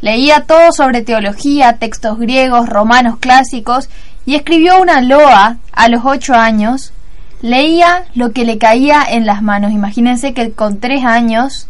[0.00, 3.90] Leía todo sobre teología, textos griegos, romanos clásicos,
[4.24, 6.94] y escribió una loa a los ocho años.
[7.42, 9.72] Leía lo que le caía en las manos.
[9.72, 11.68] Imagínense que con tres años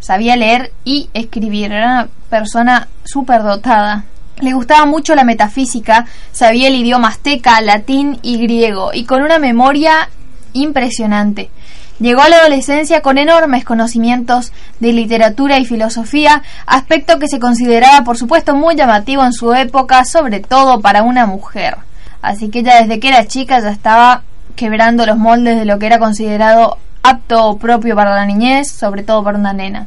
[0.00, 1.72] sabía leer y escribir.
[1.72, 4.04] Era una persona súper dotada.
[4.38, 9.38] Le gustaba mucho la metafísica, sabía el idioma azteca, latín y griego, y con una
[9.38, 10.10] memoria
[10.52, 11.50] impresionante.
[11.98, 18.04] Llegó a la adolescencia con enormes conocimientos de literatura y filosofía, aspecto que se consideraba
[18.04, 21.78] por supuesto muy llamativo en su época, sobre todo para una mujer.
[22.20, 24.22] Así que ella desde que era chica ya estaba
[24.56, 29.04] quebrando los moldes de lo que era considerado apto o propio para la niñez, sobre
[29.04, 29.86] todo para una nena.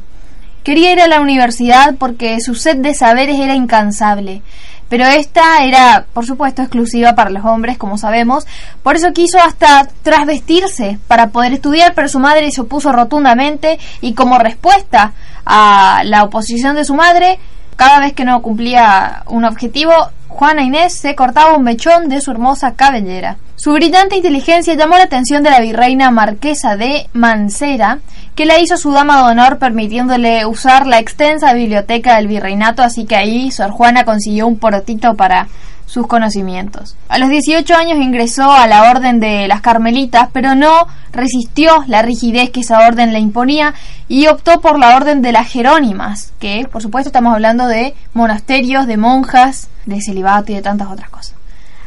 [0.64, 4.42] Quería ir a la universidad porque su sed de saberes era incansable,
[4.90, 8.46] pero esta era, por supuesto, exclusiva para los hombres, como sabemos,
[8.82, 14.14] por eso quiso hasta trasvestirse para poder estudiar, pero su madre se opuso rotundamente y
[14.14, 15.12] como respuesta
[15.46, 17.38] a la oposición de su madre,
[17.76, 19.92] cada vez que no cumplía un objetivo,
[20.40, 23.36] Juana Inés se cortaba un mechón de su hermosa cabellera.
[23.56, 27.98] Su brillante inteligencia llamó la atención de la virreina marquesa de Mancera,
[28.34, 33.04] que la hizo su dama de honor permitiéndole usar la extensa biblioteca del virreinato, así
[33.04, 35.48] que ahí Sor Juana consiguió un porotito para
[35.90, 36.96] sus conocimientos.
[37.08, 42.00] A los 18 años ingresó a la orden de las Carmelitas, pero no resistió la
[42.00, 43.74] rigidez que esa orden le imponía
[44.06, 48.86] y optó por la orden de las Jerónimas, que por supuesto estamos hablando de monasterios,
[48.86, 51.34] de monjas, de celibato y de tantas otras cosas.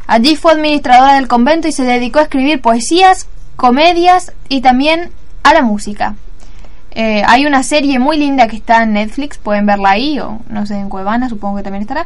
[0.05, 5.11] Allí fue administradora del convento y se dedicó a escribir poesías, comedias y también
[5.43, 6.15] a la música.
[6.91, 10.65] Eh, hay una serie muy linda que está en Netflix, pueden verla ahí, o no
[10.65, 12.05] sé, en Cuevana supongo que también estará.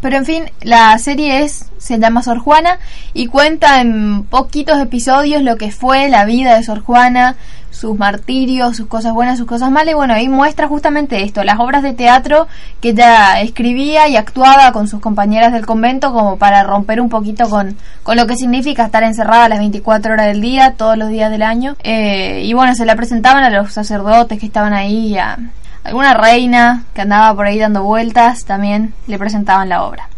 [0.00, 2.78] Pero en fin, la serie es se llama Sor Juana
[3.14, 7.36] y cuenta en poquitos episodios lo que fue la vida de Sor Juana,
[7.70, 9.92] sus martirios, sus cosas buenas, sus cosas malas.
[9.92, 12.48] Y bueno, ahí muestra justamente esto, las obras de teatro
[12.80, 17.48] que ella escribía y actuaba con sus compañeras del convento como para romper un poquito
[17.48, 21.30] con, con lo que significa estar encerrada las 24 horas del día, todos los días
[21.30, 21.76] del año.
[21.82, 25.38] Eh, y bueno, se la presentaban a los sacerdotes que estaban ahí, a
[25.86, 30.08] alguna reina que andaba por ahí dando vueltas, también le presentaban la obra.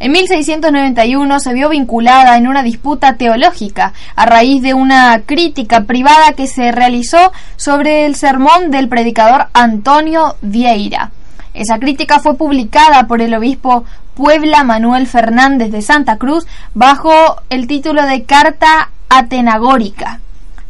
[0.00, 6.32] En 1691 se vio vinculada en una disputa teológica a raíz de una crítica privada
[6.32, 11.10] que se realizó sobre el sermón del predicador Antonio Vieira.
[11.52, 17.66] Esa crítica fue publicada por el obispo Puebla Manuel Fernández de Santa Cruz bajo el
[17.66, 20.20] título de Carta Atenagórica.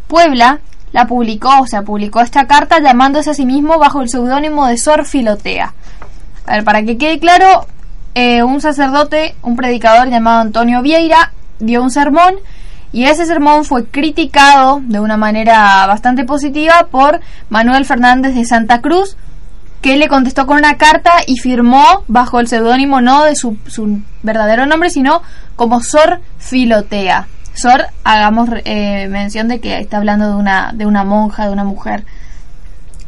[0.08, 0.58] Puebla
[0.94, 4.78] la publicó, o sea, publicó esta carta llamándose a sí mismo bajo el seudónimo de
[4.78, 5.74] Sor Filotea.
[6.46, 7.66] A ver, para que quede claro,
[8.14, 12.36] eh, un sacerdote, un predicador llamado Antonio Vieira, dio un sermón
[12.92, 18.80] y ese sermón fue criticado de una manera bastante positiva por Manuel Fernández de Santa
[18.80, 19.16] Cruz,
[19.80, 23.98] que le contestó con una carta y firmó bajo el seudónimo no de su, su
[24.22, 25.22] verdadero nombre, sino
[25.56, 27.26] como Sor Filotea.
[27.54, 31.64] Sor, hagamos eh, mención de que está hablando de una, de una monja, de una
[31.64, 32.04] mujer.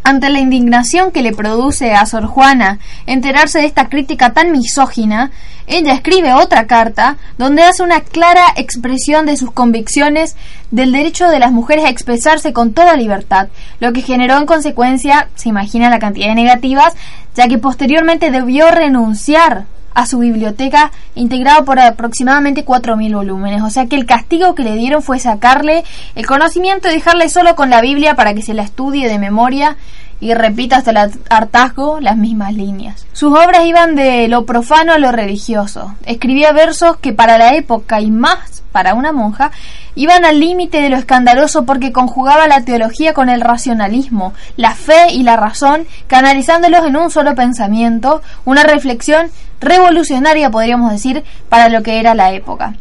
[0.05, 5.33] Ante la indignación que le produce a Sor Juana enterarse de esta crítica tan misógina,
[5.67, 10.37] ella escribe otra carta donde hace una clara expresión de sus convicciones
[10.71, 13.49] del derecho de las mujeres a expresarse con toda libertad,
[13.81, 16.95] lo que generó en consecuencia, se imagina la cantidad de negativas,
[17.35, 19.65] ya que posteriormente debió renunciar
[19.97, 23.63] a su biblioteca integrado por aproximadamente 4.000 volúmenes.
[23.63, 27.57] O sea que el castigo que le dieron fue sacarle el conocimiento y dejarle solo
[27.57, 29.79] con la Biblia para que se la estudie de memoria
[30.21, 33.07] y repita hasta el hartazgo las mismas líneas.
[33.13, 35.95] Sus obras iban de lo profano a lo religioso.
[36.05, 39.53] Escribía versos que para la época y más para una monja
[39.95, 45.13] iban al límite de lo escandaloso porque conjugaba la teología con el racionalismo, la fe
[45.13, 51.83] y la razón, canalizándolos en un solo pensamiento, una reflexión revolucionaria podríamos decir para lo
[51.83, 52.75] que era la época.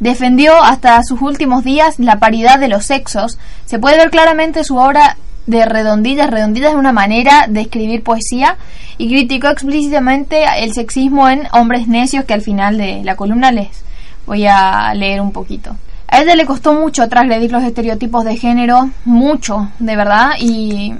[0.00, 3.38] Defendió hasta sus últimos días la paridad de los sexos.
[3.66, 6.30] Se puede ver claramente su obra de redondillas.
[6.30, 8.56] Redondillas es una manera de escribir poesía
[8.98, 13.84] y criticó explícitamente el sexismo en Hombres Necios que al final de la columna les
[14.26, 15.76] voy a leer un poquito.
[16.08, 20.94] A ella le costó mucho transgredir los estereotipos de género, mucho, de verdad, y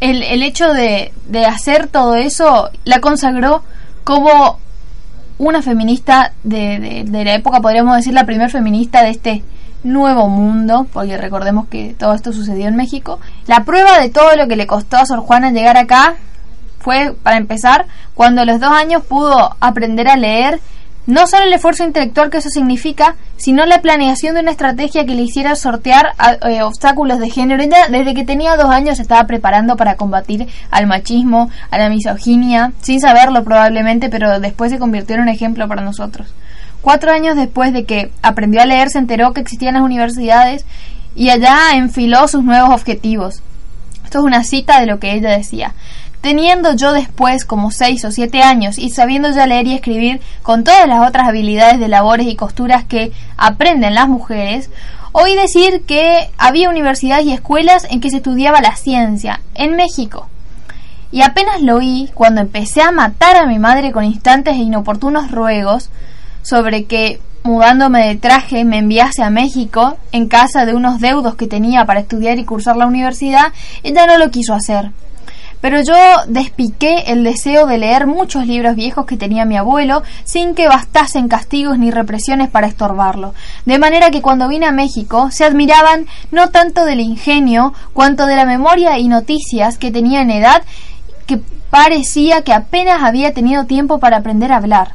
[0.00, 3.64] el, el hecho de, de hacer todo eso la consagró
[4.04, 4.60] como
[5.38, 9.42] una feminista de, de, de la época, podríamos decir la primer feminista de este
[9.86, 13.20] nuevo mundo, porque recordemos que todo esto sucedió en México.
[13.46, 16.16] La prueba de todo lo que le costó a Sor Juana llegar acá
[16.78, 20.60] fue, para empezar, cuando a los dos años pudo aprender a leer
[21.06, 25.14] no solo el esfuerzo intelectual que eso significa, sino la planeación de una estrategia que
[25.14, 27.62] le hiciera sortear eh, obstáculos de género.
[27.90, 33.00] Desde que tenía dos años estaba preparando para combatir al machismo, a la misoginia, sin
[33.00, 36.34] saberlo probablemente, pero después se convirtió en un ejemplo para nosotros.
[36.86, 40.64] Cuatro años después de que aprendió a leer, se enteró que existían las universidades
[41.16, 43.42] y allá enfiló sus nuevos objetivos.
[44.04, 45.74] Esto es una cita de lo que ella decía.
[46.20, 50.62] Teniendo yo después como seis o siete años y sabiendo ya leer y escribir con
[50.62, 54.70] todas las otras habilidades de labores y costuras que aprenden las mujeres,
[55.10, 60.28] oí decir que había universidades y escuelas en que se estudiaba la ciencia en México.
[61.10, 65.32] Y apenas lo oí cuando empecé a matar a mi madre con instantes e inoportunos
[65.32, 65.90] ruegos
[66.46, 71.46] sobre que mudándome de traje me enviase a México en casa de unos deudos que
[71.46, 74.90] tenía para estudiar y cursar la universidad, ella no lo quiso hacer
[75.60, 75.94] pero yo
[76.28, 81.28] despiqué el deseo de leer muchos libros viejos que tenía mi abuelo sin que bastasen
[81.28, 83.34] castigos ni represiones para estorbarlo.
[83.64, 88.36] De manera que cuando vine a México se admiraban no tanto del ingenio cuanto de
[88.36, 90.62] la memoria y noticias que tenía en edad
[91.26, 91.40] que
[91.70, 94.92] parecía que apenas había tenido tiempo para aprender a hablar.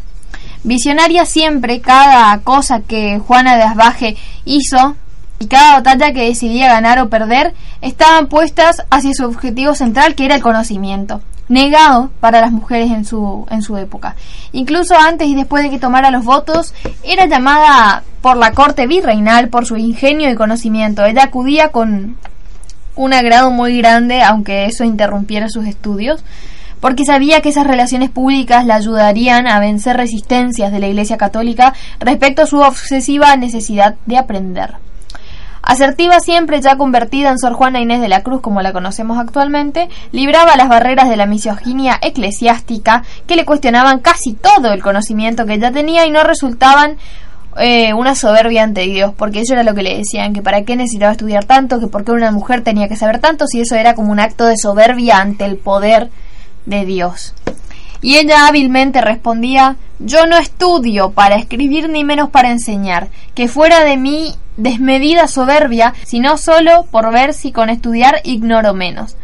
[0.64, 4.96] Visionaria siempre cada cosa que Juana de Asbaje hizo
[5.40, 10.26] y cada batalla que decidía ganar o perder estaban puestas hacia su objetivo central que
[10.26, 14.16] era el conocimiento, negado para las mujeres en su, en su época.
[14.52, 19.50] Incluso antes y después de que tomara los votos, era llamada por la corte virreinal
[19.50, 21.04] por su ingenio y conocimiento.
[21.06, 22.18] Ella acudía con
[22.96, 26.24] un agrado muy grande, aunque eso interrumpiera sus estudios,
[26.82, 31.74] porque sabía que esas relaciones públicas la ayudarían a vencer resistencias de la Iglesia Católica
[32.00, 34.76] respecto a su obsesiva necesidad de aprender.
[35.64, 39.90] Asertiva siempre ya convertida en Sor Juana Inés de la Cruz como la conocemos actualmente,
[40.12, 45.54] libraba las barreras de la misoginia eclesiástica que le cuestionaban casi todo el conocimiento que
[45.54, 46.98] ella tenía y no resultaban
[47.58, 50.76] eh, una soberbia ante Dios, porque eso era lo que le decían, que para qué
[50.76, 53.94] necesitaba estudiar tanto, que por qué una mujer tenía que saber tanto, si eso era
[53.94, 56.10] como un acto de soberbia ante el poder
[56.66, 57.34] de Dios.
[58.02, 63.84] Y ella hábilmente respondía Yo no estudio para escribir ni menos para enseñar, que fuera
[63.84, 69.16] de mí desmedida soberbia, sino solo por ver si con estudiar ignoro menos.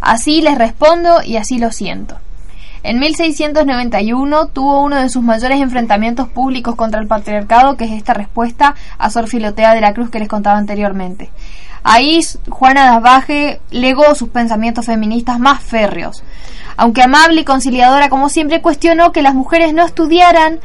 [0.00, 2.18] Así les respondo y así lo siento.
[2.82, 8.12] En 1691 tuvo uno de sus mayores enfrentamientos públicos contra el patriarcado, que es esta
[8.12, 11.30] respuesta a Sor Filotea de la Cruz que les contaba anteriormente.
[11.84, 16.24] Ahí Juana de Asbaje legó sus pensamientos feministas más férreos.
[16.76, 20.60] Aunque amable y conciliadora como siempre, cuestionó que las mujeres no estudiaran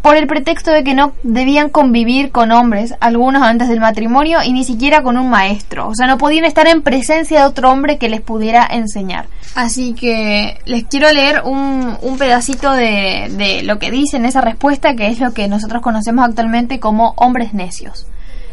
[0.00, 4.52] por el pretexto de que no debían convivir con hombres, algunos antes del matrimonio, y
[4.52, 5.88] ni siquiera con un maestro.
[5.88, 9.26] O sea, no podían estar en presencia de otro hombre que les pudiera enseñar.
[9.54, 14.40] Así que les quiero leer un, un pedacito de, de lo que dice en esa
[14.40, 18.06] respuesta, que es lo que nosotros conocemos actualmente como hombres necios.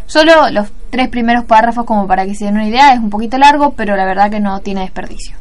[0.08, 3.38] Solo los tres primeros párrafos como para que se den una idea, es un poquito
[3.38, 5.36] largo, pero la verdad que no tiene desperdicio.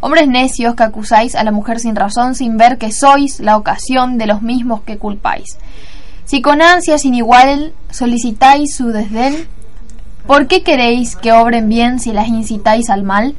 [0.00, 4.18] Hombres necios que acusáis a la mujer sin razón, sin ver que sois la ocasión
[4.18, 5.58] de los mismos que culpáis.
[6.26, 9.48] Si con ansia sin igual solicitáis su desdén,
[10.26, 13.34] ¿por qué queréis que obren bien si las incitáis al mal?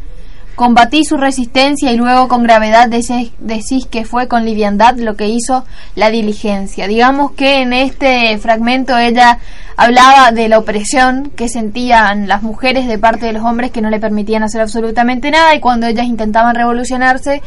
[0.56, 5.28] Combatís su resistencia y luego con gravedad decís, decís que fue con liviandad lo que
[5.28, 6.88] hizo la diligencia.
[6.88, 9.39] Digamos que en este fragmento ella
[9.78, 13.89] hablaba de la opresión que sentían las mujeres de parte de los hombres que no
[13.89, 17.41] le permitían hacer absolutamente nada y cuando ellas intentaban revolucionarse,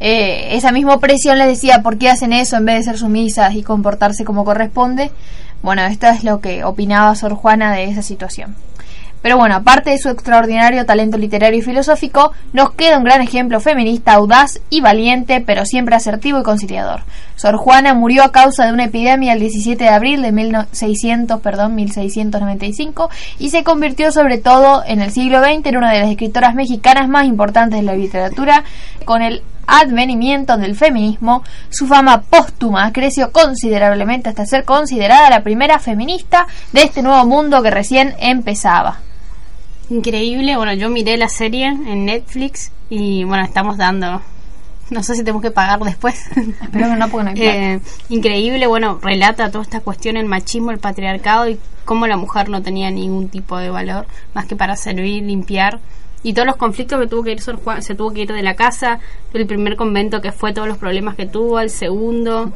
[0.00, 3.54] eh, esa misma opresión les decía por qué hacen eso en vez de ser sumisas
[3.54, 5.12] y comportarse como corresponde.
[5.62, 8.56] Bueno, esto es lo que opinaba Sor Juana de esa situación.
[9.22, 13.60] Pero bueno, aparte de su extraordinario talento literario y filosófico, nos queda un gran ejemplo
[13.60, 17.02] feminista audaz y valiente, pero siempre asertivo y conciliador.
[17.36, 21.74] Sor Juana murió a causa de una epidemia el 17 de abril de 1600, perdón,
[21.74, 26.54] 1695 y se convirtió sobre todo en el siglo XX en una de las escritoras
[26.54, 28.64] mexicanas más importantes de la literatura,
[29.04, 35.78] con el advenimiento del feminismo, su fama póstuma creció considerablemente hasta ser considerada la primera
[35.78, 38.98] feminista de este nuevo mundo que recién empezaba.
[39.90, 44.22] Increíble, bueno, yo miré la serie en Netflix y bueno, estamos dando,
[44.90, 46.26] no sé si tenemos que pagar después.
[46.62, 47.42] Espero que no, porque no hay.
[47.42, 52.48] Eh, increíble, bueno, relata toda esta cuestión, el machismo, el patriarcado y cómo la mujer
[52.48, 55.80] no tenía ningún tipo de valor más que para servir, limpiar
[56.22, 58.42] y todos los conflictos que tuvo que ir Sor Juan, se tuvo que ir de
[58.42, 59.00] la casa,
[59.32, 62.52] el primer convento que fue todos los problemas que tuvo, el segundo.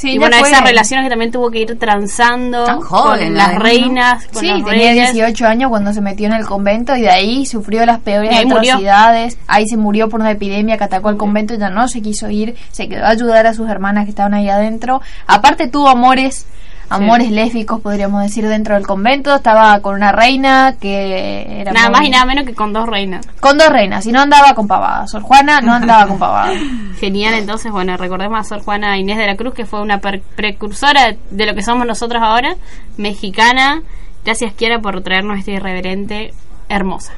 [0.00, 3.34] Sí, y bueno, fue- esas relaciones que también tuvo que ir transando Tan joven, con
[3.36, 5.12] la las reinas, con Sí, tenía reyes.
[5.12, 8.46] 18 años cuando se metió en el convento y de ahí sufrió las peores ahí
[8.46, 8.72] murió.
[8.72, 9.38] atrocidades.
[9.46, 12.30] Ahí se murió por una epidemia que atacó el convento y ya no se quiso
[12.30, 12.56] ir.
[12.70, 15.02] Se quedó a ayudar a sus hermanas que estaban ahí adentro.
[15.26, 16.46] Aparte tuvo amores,
[16.90, 19.34] amores lésbicos podríamos decir dentro del convento.
[19.34, 22.86] Estaba con una reina que era Nada muy- más y nada menos que con dos
[22.88, 23.26] reinas.
[23.40, 25.10] Con dos reinas, y no andaba con pavadas.
[25.10, 26.54] Sor Juana no andaba con pavadas.
[27.00, 30.20] Genial, entonces, bueno, recordemos a Sor Juana Inés de la Cruz, que fue una per-
[30.36, 32.56] precursora de lo que somos nosotros ahora,
[32.96, 33.82] mexicana.
[34.24, 36.34] Gracias, Kiara, por traernos esta irreverente
[36.68, 37.12] hermosa.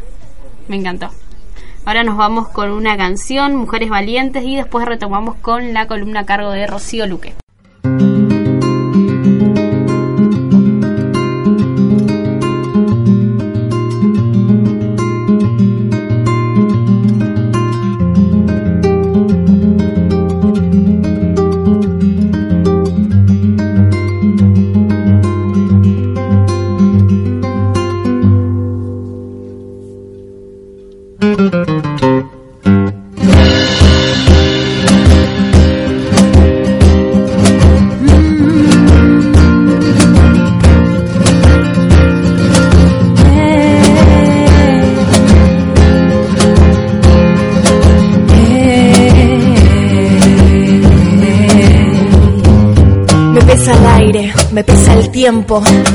[0.69, 1.09] Me encantó.
[1.85, 6.27] Ahora nos vamos con una canción, Mujeres Valientes, y después retomamos con la columna a
[6.27, 7.35] cargo de Rocío Luque.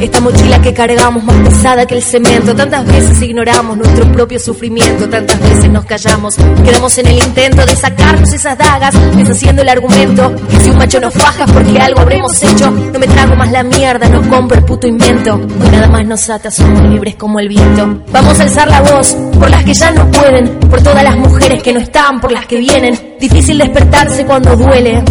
[0.01, 2.55] Esta mochila que cargamos más pesada que el cemento.
[2.55, 5.07] Tantas veces ignoramos nuestro propio sufrimiento.
[5.07, 6.35] Tantas veces nos callamos.
[6.65, 8.95] Quedamos en el intento de sacarnos esas dagas.
[9.15, 12.71] Deshaciendo el argumento que si un macho nos faja porque algo habremos hecho.
[12.71, 15.35] No me trago más la mierda, no compro el puto invento.
[15.35, 18.01] Hoy nada más nos ata, somos libres como el viento.
[18.11, 20.59] Vamos a alzar la voz por las que ya no pueden.
[20.61, 23.17] Por todas las mujeres que no están, por las que vienen.
[23.19, 25.03] Difícil despertarse cuando duele.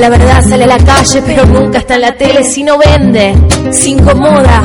[0.00, 2.42] La verdad sale a la calle, pero nunca está en la tele.
[2.42, 3.34] Si no vende,
[3.70, 4.62] se incomoda.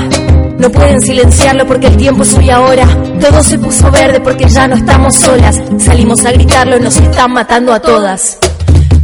[0.57, 2.87] No pueden silenciarlo porque el tiempo es ahora.
[3.19, 5.61] Todo se puso verde porque ya no estamos solas.
[5.77, 8.37] Salimos a gritarlo y nos están matando a todas.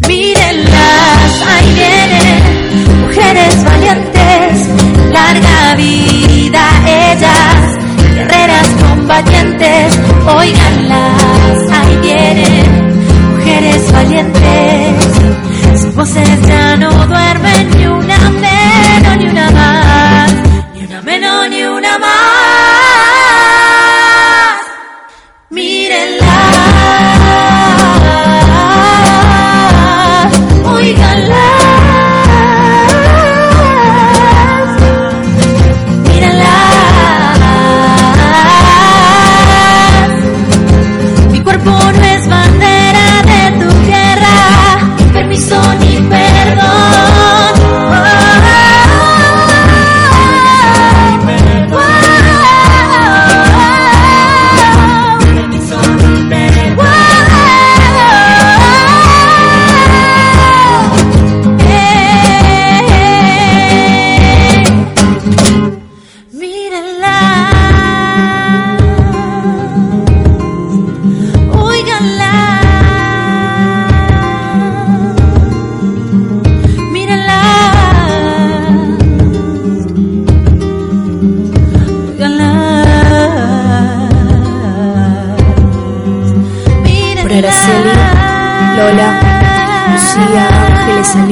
[0.07, 4.67] Mírenlas, ahí vienen, mujeres valientes,
[5.11, 7.77] larga vida ellas,
[8.15, 14.90] guerreras combatientes, oiganlas, ahí vienen, mujeres valientes,
[15.77, 17.70] sus voces ya no duermen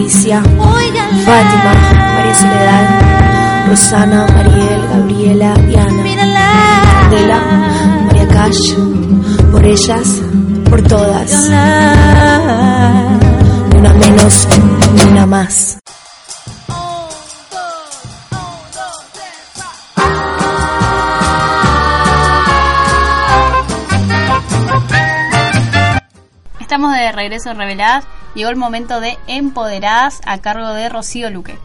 [0.10, 1.74] Alicia, Fátima,
[2.16, 6.04] María Soledad, Rosana, Mariel, Gabriela, Diana,
[7.06, 7.40] Adela,
[8.08, 8.74] María Cash,
[9.52, 10.22] por ellas,
[10.68, 11.32] por todas.
[13.78, 14.48] Una menos,
[15.12, 15.78] una más.
[26.60, 28.06] Estamos de regreso en Reveladas.
[28.36, 31.58] Llegó el momento de Empoderadas a cargo de Rocío Luque.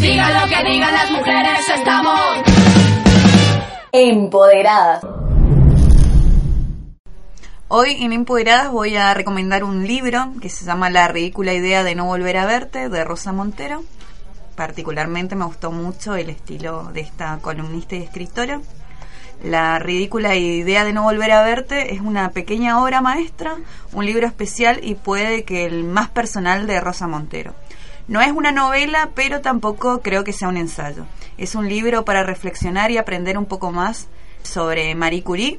[0.00, 2.20] Diga lo que digan las mujeres, estamos
[3.92, 5.15] Empoderadas.
[7.68, 11.96] Hoy en Empoderadas voy a recomendar un libro que se llama La ridícula idea de
[11.96, 13.82] no volver a verte de Rosa Montero.
[14.54, 18.60] Particularmente me gustó mucho el estilo de esta columnista y escritora.
[19.42, 23.56] La ridícula idea de no volver a verte es una pequeña obra maestra,
[23.92, 27.52] un libro especial y puede que el más personal de Rosa Montero.
[28.06, 31.04] No es una novela, pero tampoco creo que sea un ensayo.
[31.36, 34.06] Es un libro para reflexionar y aprender un poco más
[34.44, 35.58] sobre Marie Curie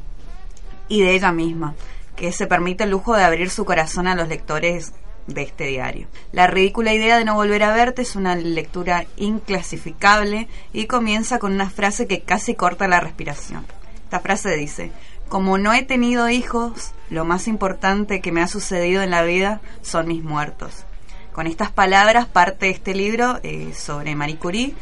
[0.87, 1.75] y de ella misma,
[2.17, 4.91] que se permite el lujo de abrir su corazón a los lectores
[5.27, 6.07] de este diario.
[6.31, 11.53] La ridícula idea de no volver a verte es una lectura inclasificable y comienza con
[11.53, 13.65] una frase que casi corta la respiración.
[14.03, 14.91] Esta frase dice,
[15.29, 19.61] como no he tenido hijos, lo más importante que me ha sucedido en la vida
[19.81, 20.85] son mis muertos.
[21.33, 24.73] Con estas palabras parte este libro eh, sobre Marie Curie,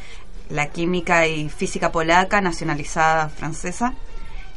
[0.49, 3.95] la química y física polaca nacionalizada francesa,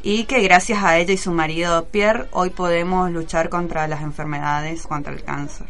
[0.01, 4.87] y que gracias a ella y su marido Pierre hoy podemos luchar contra las enfermedades,
[4.87, 5.67] contra el cáncer.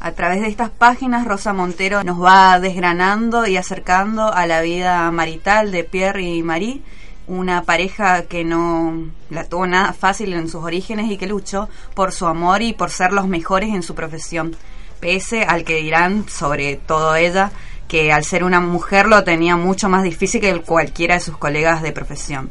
[0.00, 5.10] A través de estas páginas, Rosa Montero nos va desgranando y acercando a la vida
[5.10, 6.82] marital de Pierre y Marie,
[7.26, 12.12] una pareja que no la tuvo nada fácil en sus orígenes y que luchó por
[12.12, 14.54] su amor y por ser los mejores en su profesión,
[15.00, 17.50] pese al que dirán sobre todo ella
[17.88, 21.80] que al ser una mujer lo tenía mucho más difícil que cualquiera de sus colegas
[21.80, 22.50] de profesión.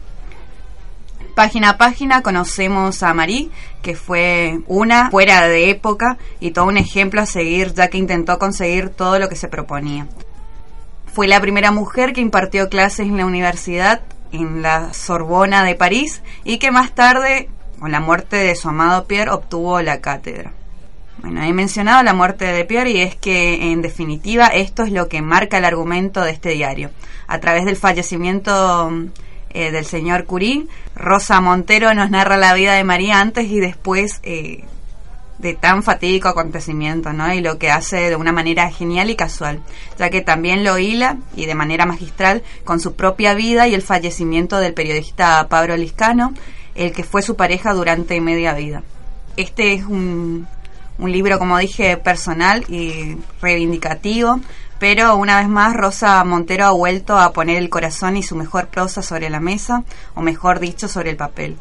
[1.36, 3.50] Página a página conocemos a Marie,
[3.82, 8.38] que fue una fuera de época y todo un ejemplo a seguir, ya que intentó
[8.38, 10.08] conseguir todo lo que se proponía.
[11.12, 16.22] Fue la primera mujer que impartió clases en la universidad, en la Sorbona de París,
[16.44, 20.54] y que más tarde, con la muerte de su amado Pierre, obtuvo la cátedra.
[21.18, 25.08] Bueno, he mencionado la muerte de Pierre y es que, en definitiva, esto es lo
[25.08, 26.92] que marca el argumento de este diario.
[27.28, 28.92] A través del fallecimiento
[29.54, 34.20] eh, del señor Curie, Rosa Montero nos narra la vida de María antes y después
[34.24, 34.64] eh,
[35.38, 37.34] de tan fatídico acontecimiento, ¿no?
[37.34, 39.62] Y lo que hace de una manera genial y casual,
[40.00, 43.82] ya que también lo hila y de manera magistral con su propia vida y el
[43.82, 46.34] fallecimiento del periodista Pablo Liscano,
[46.76, 48.84] el que fue su pareja durante media vida.
[49.36, 50.48] Este es un,
[50.98, 54.40] un libro, como dije, personal y reivindicativo,
[54.84, 58.68] pero una vez más Rosa Montero ha vuelto a poner el corazón y su mejor
[58.68, 61.56] prosa sobre la mesa, o mejor dicho, sobre el papel.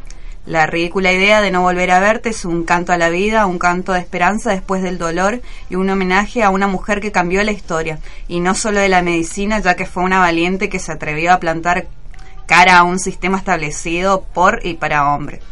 [0.45, 3.61] La ridícula idea de no volver a verte es un canto a la vida, un
[3.61, 7.53] canto de esperanza después del dolor y un homenaje a una mujer que cambió la
[7.53, 11.33] historia, y no solo de la medicina, ya que fue una valiente que se atrevió
[11.33, 11.87] a plantar
[12.47, 15.52] cara a un sistema establecido por y para hombres.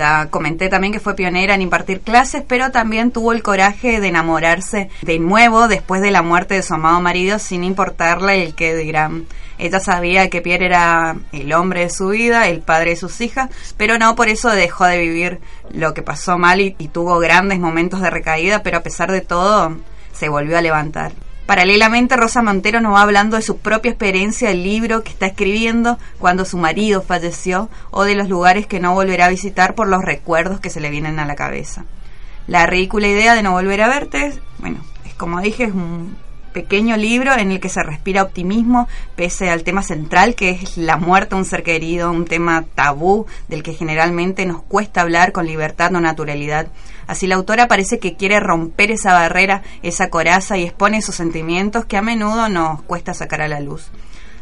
[0.00, 4.08] Ya comenté también que fue pionera en impartir clases, pero también tuvo el coraje de
[4.08, 8.74] enamorarse de nuevo después de la muerte de su amado marido sin importarle el que
[8.74, 9.26] dirán.
[9.58, 13.50] Ella sabía que Pierre era el hombre de su vida, el padre de sus hijas,
[13.76, 15.40] pero no por eso dejó de vivir
[15.70, 19.76] lo que pasó mal y tuvo grandes momentos de recaída, pero a pesar de todo
[20.14, 21.12] se volvió a levantar.
[21.50, 25.98] Paralelamente, Rosa Montero nos va hablando de su propia experiencia, el libro que está escribiendo
[26.20, 30.00] cuando su marido falleció o de los lugares que no volverá a visitar por los
[30.00, 31.86] recuerdos que se le vienen a la cabeza.
[32.46, 36.16] La ridícula idea de no volver a verte, bueno, es como dije, es un
[36.52, 38.86] pequeño libro en el que se respira optimismo
[39.16, 43.26] pese al tema central que es la muerte de un ser querido, un tema tabú
[43.48, 46.68] del que generalmente nos cuesta hablar con libertad o naturalidad.
[47.10, 51.84] Así la autora parece que quiere romper esa barrera, esa coraza y expone esos sentimientos
[51.84, 53.90] que a menudo nos cuesta sacar a la luz.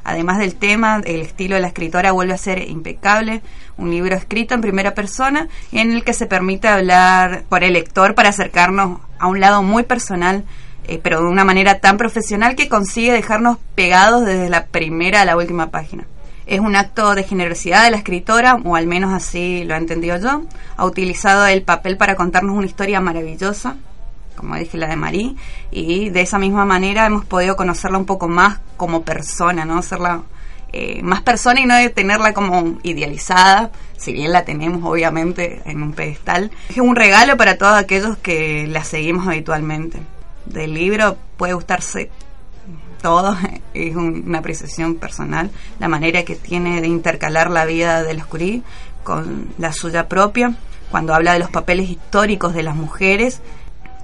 [0.05, 3.41] Además del tema, el estilo de la escritora vuelve a ser impecable,
[3.79, 8.15] un libro escrito en primera persona en el que se permite hablar por el lector
[8.15, 10.45] para acercarnos a un lado muy personal
[10.89, 15.25] eh, pero de una manera tan profesional que consigue dejarnos pegados desde la primera a
[15.25, 16.05] la última página.
[16.49, 20.17] Es un acto de generosidad de la escritora, o al menos así lo he entendido
[20.17, 20.45] yo.
[20.79, 23.77] Ha utilizado el papel para contarnos una historia maravillosa,
[24.35, 25.37] como dije, la de Marí,
[25.71, 29.77] y de esa misma manera hemos podido conocerla un poco más como persona, ¿no?
[29.77, 30.23] Hacerla
[30.73, 35.83] eh, más persona y no de tenerla como idealizada, si bien la tenemos obviamente en
[35.83, 36.51] un pedestal.
[36.71, 39.99] Es un regalo para todos aquellos que la seguimos habitualmente.
[40.47, 42.11] Del libro puede gustarse
[43.03, 43.37] todo,
[43.75, 48.27] es un- una apreciación personal, la manera que tiene de intercalar la vida de los
[48.27, 48.63] Curie
[49.05, 50.55] con la suya propia,
[50.91, 53.41] cuando habla de los papeles históricos de las mujeres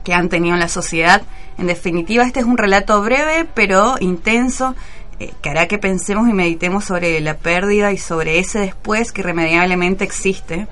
[0.05, 1.23] que han tenido en la sociedad.
[1.59, 4.75] En definitiva, este es un relato breve pero intenso
[5.21, 9.21] eh, que hará que pensemos y meditemos sobre la pérdida y sobre ese después que
[9.23, 10.67] irremediablemente existe.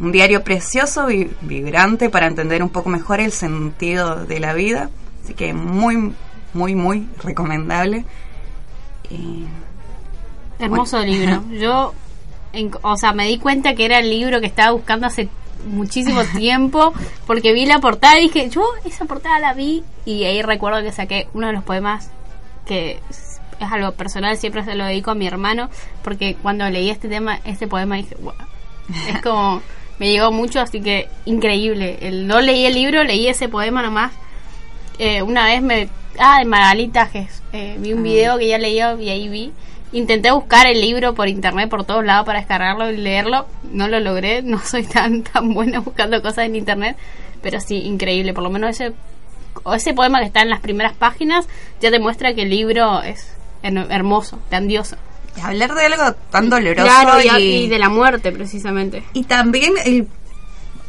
[0.00, 4.90] Un diario precioso y vibrante para entender un poco mejor el sentido de la vida.
[5.24, 6.12] Así que muy,
[6.56, 8.04] muy, muy recomendable.
[9.10, 9.44] Y
[10.58, 11.12] Hermoso Bueno.
[11.12, 11.42] libro.
[11.60, 11.92] Yo,
[12.52, 15.28] en- o sea, me di cuenta que era el libro que estaba buscando hace
[15.66, 16.92] muchísimo tiempo
[17.26, 20.92] porque vi la portada y dije, yo esa portada la vi y ahí recuerdo que
[20.92, 22.10] saqué uno de los poemas
[22.66, 23.40] que es
[23.72, 25.70] algo personal, siempre se lo dedico a mi hermano
[26.04, 28.34] porque cuando leí este tema, este poema dije, "Guau".
[29.08, 29.62] es como
[29.98, 31.98] me llegó mucho, así que increíble.
[32.02, 34.12] El, no leí el libro, leí ese poema nomás.
[34.98, 35.88] Eh, una vez me...
[36.18, 37.42] Ah, de Magali Tajes.
[37.52, 39.52] Eh, vi un video que ya leía y ahí vi.
[39.92, 43.46] Intenté buscar el libro por internet, por todos lados, para descargarlo y leerlo.
[43.70, 44.42] No lo logré.
[44.42, 46.96] No soy tan, tan buena buscando cosas en internet.
[47.42, 48.32] Pero sí, increíble.
[48.34, 48.92] Por lo menos ese,
[49.74, 51.46] ese poema que está en las primeras páginas
[51.80, 53.32] ya te muestra que el libro es
[53.62, 54.96] her- hermoso, grandioso.
[55.42, 59.02] hablar de algo tan doloroso Claro, y, y, y de la muerte, precisamente.
[59.12, 60.08] y también el,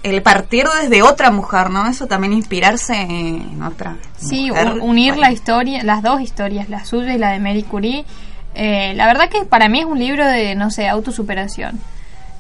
[0.09, 1.87] el partir desde otra mujer, ¿no?
[1.87, 3.97] Eso también inspirarse en otra.
[4.17, 4.79] Sí, mujer.
[4.81, 8.05] unir Bueno, la historia, las dos historias, la suya y la de Marie Curie.
[8.55, 11.79] Eh, la verdad que para mí es un libro de, no sé, autosuperación.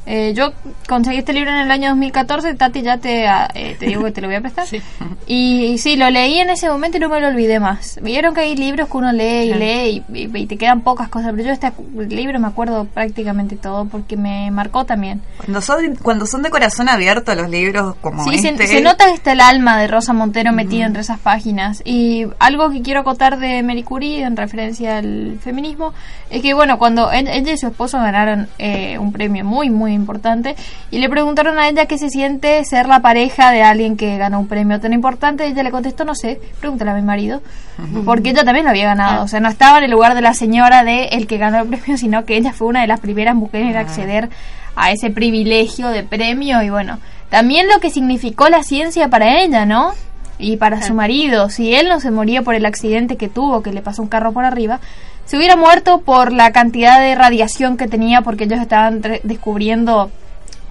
[0.09, 0.53] Eh, yo
[0.87, 4.11] conseguí este libro en el año 2014, Tati ya te, ah, eh, te digo que
[4.13, 4.65] te lo voy a prestar.
[5.27, 7.99] Y, y sí, lo leí en ese momento y no me lo olvidé más.
[8.01, 11.09] Vieron que hay libros que uno lee y lee y, y- y te quedan pocas
[11.09, 11.73] cosas, pero yo este
[12.07, 15.21] libro me acuerdo prácticamente todo porque me marcó también.
[15.39, 19.07] Cuando son, cuando son de corazón abierto los libros como Sí, se, este, se nota
[19.07, 21.81] que está el alma de Rosa Montero metida entre esas páginas.
[21.83, 25.93] Y algo que quiero acotar de Marie Curie en referencia al feminismo
[26.29, 30.55] es que, bueno, cuando ella y su esposo ganaron eh, un premio muy, muy importante.
[30.91, 34.39] Y le preguntaron a ella qué se siente ser la pareja de alguien que ganó
[34.39, 37.41] un premio tan importante, ella le contestó, no sé, pregúntale a mi marido,
[38.05, 39.23] porque ella también lo había ganado.
[39.23, 41.67] O sea, no estaba en el lugar de la señora de el que ganó el
[41.67, 44.29] premio, sino que ella fue una de las primeras mujeres en acceder
[44.75, 46.61] a ese privilegio de premio.
[46.61, 49.93] Y bueno, también lo que significó la ciencia para ella, ¿no?
[50.39, 53.73] Y para su marido, si él no se moría por el accidente que tuvo, que
[53.73, 54.79] le pasó un carro por arriba,
[55.27, 60.09] se hubiera muerto por la cantidad de radiación que tenía porque ellos estaban descubriendo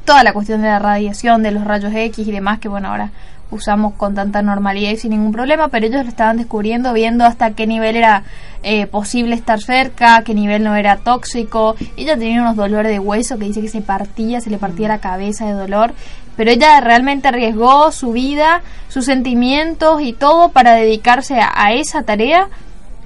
[0.07, 3.11] toda la cuestión de la radiación, de los rayos X y demás, que bueno, ahora
[3.50, 7.50] usamos con tanta normalidad y sin ningún problema, pero ellos lo estaban descubriendo, viendo hasta
[7.50, 8.24] qué nivel era
[8.62, 11.76] eh, posible estar cerca, qué nivel no era tóxico.
[11.98, 14.98] Ella tenía unos dolores de hueso que dice que se partía, se le partía la
[14.98, 15.92] cabeza de dolor,
[16.34, 22.04] pero ella realmente arriesgó su vida, sus sentimientos y todo para dedicarse a, a esa
[22.04, 22.48] tarea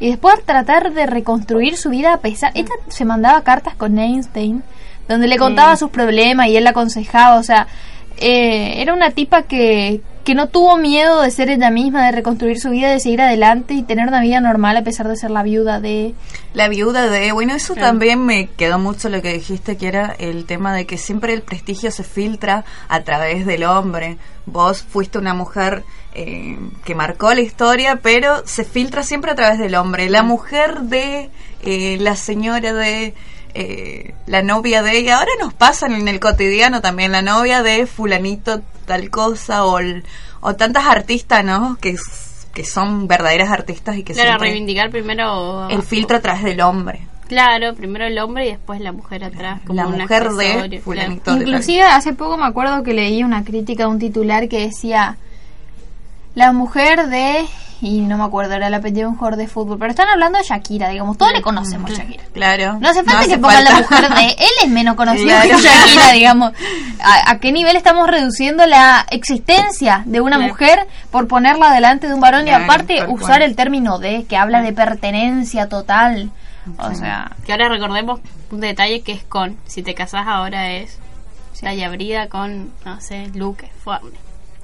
[0.01, 2.51] y después tratar de reconstruir su vida a pesar...
[2.55, 4.65] Ella se mandaba cartas con Einstein
[5.11, 7.67] donde le contaba sus problemas y él la aconsejaba, o sea,
[8.19, 12.61] eh, era una tipa que, que no tuvo miedo de ser ella misma, de reconstruir
[12.61, 15.43] su vida, de seguir adelante y tener una vida normal a pesar de ser la
[15.43, 16.15] viuda de...
[16.53, 17.89] La viuda de, bueno, eso Claro.
[17.89, 21.43] también me quedó mucho lo que dijiste, que era el tema de que siempre el
[21.43, 24.19] prestigio se filtra a través del hombre.
[24.47, 25.85] Vos fuiste una mujer
[26.15, 30.11] eh, que marcó la historia, pero se filtra siempre a través del hombre.
[30.11, 31.31] La mujer de,
[31.63, 33.15] eh, la señora de,
[33.55, 37.87] eh, la novia de, y ahora nos pasa en el cotidiano también, la novia de
[37.87, 40.05] fulanito tal cosa, o, el-
[40.41, 41.77] o tantas artistas, ¿no?
[41.81, 41.97] Que,
[42.55, 45.69] que son verdaderas artistas y que Claro, siempre reivindicar primero...
[45.69, 47.01] el filtro a través del hombre.
[47.29, 49.61] Claro, primero el hombre y después la mujer atrás.
[49.65, 51.23] Como La un mujer de fulanito.
[51.23, 51.39] claro.
[51.39, 51.49] de tal.
[51.49, 55.17] Inclusive hace poco me acuerdo que leí una crítica, un titular que decía
[56.35, 57.45] la mujer de
[57.83, 60.45] y no me acuerdo era apellido de un jugador de fútbol, pero están hablando de
[60.45, 62.25] Shakira, digamos, todos le conocemos a Shakira.
[62.35, 62.79] Claro.
[62.79, 65.49] No hace falta hace que pongan la mujer de él es menos conocido Claro.
[65.57, 66.53] que Shakira, digamos.
[67.03, 70.53] ¿A, a qué nivel estamos reduciendo la existencia de una Claro.
[70.53, 73.43] mujer por ponerla delante de un varón y aparte usar cual.
[73.45, 76.31] el término de que habla de pertenencia total?
[76.79, 78.21] O sea, Que ahora recordemos
[78.51, 80.99] un detalle que es con, si te casás ahora es
[81.59, 84.11] Talla Brida con, no sé, Luque, Forne.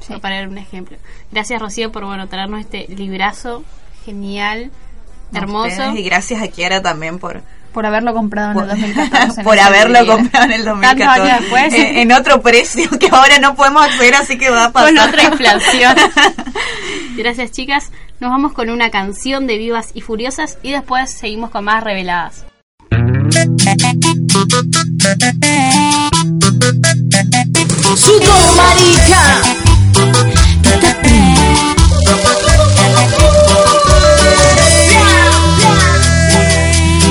[0.06, 0.14] Sí.
[0.20, 0.96] Para dar un ejemplo.
[1.32, 3.64] Gracias Rocío por bueno traernos este librazo
[4.04, 4.70] genial,
[5.34, 5.68] A hermoso.
[5.68, 7.42] ustedes Y gracias a Kiara también por,
[7.72, 9.42] Por haberlo comprado en el 2014.
[9.42, 11.74] por haberlo comprado en el Tantos 2014 años después.
[11.74, 15.08] Eh, en otro precio que ahora no podemos acceder así que va a pasar Con
[15.08, 15.96] otra inflación.
[17.16, 17.90] Gracias, chicas.
[18.20, 22.44] Nos vamos con una canción de Vivas y Furiosas y después seguimos con más reveladas.
[27.96, 29.65] Sudo marica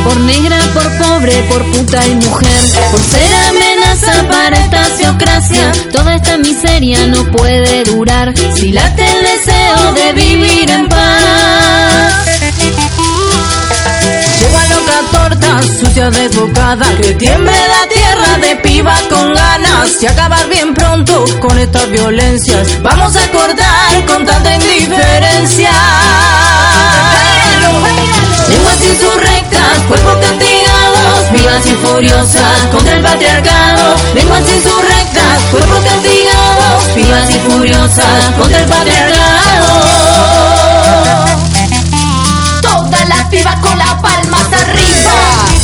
[0.03, 2.61] Por negra, por pobre, por puta y mujer.
[2.91, 8.33] Por ser amenaza para esta teocracia Toda esta miseria no puede durar.
[8.55, 12.25] Si late el deseo de vivir en paz.
[14.39, 17.84] Lleva loca torta, sucia desbocada Que tiemble la
[18.41, 20.01] de pibas con ganas.
[20.01, 25.71] Y acabar bien pronto con estas violencias Vamos a cortar con tanta indiferencia
[28.49, 33.95] Lenguas insurrectas, cuerpos castigados Vivas y furiosas contra el patriarcado.
[34.13, 39.25] Lenguas insurrectas, cuerpos castigados Vivas y furiosas contra el patriarcado.
[42.61, 45.54] Todas las pibas con las palmas arriba.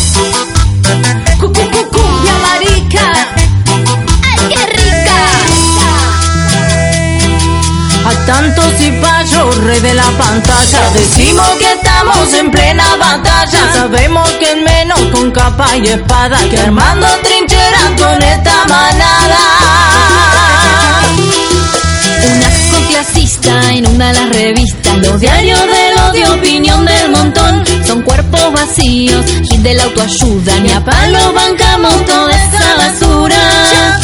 [8.22, 13.74] A tantos cipayos, rey de la pantalla, decimos que estamos en plena batalla.
[13.74, 19.52] Sabemos que en menos con capa y espada, que armando trincheras con esta manada.
[22.92, 27.64] Clasista inunda las revistas, los diarios del odio, opinión del montón.
[27.88, 34.00] Son cuerpos vacíos, hit de la autoayuda, ni a palo bancamos toda esa basura.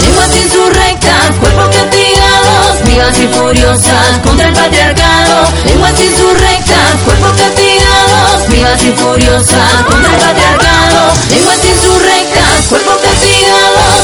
[0.00, 5.48] Lenguas insurrectas, cuerpos castigados, vivas y furiosas contra el patriarcado.
[5.64, 11.12] Lenguas insurrectas, cuerpos castigados, vivas y furiosas contra el patriarcado.
[11.30, 12.97] Lenguas insurrectas, cuerpos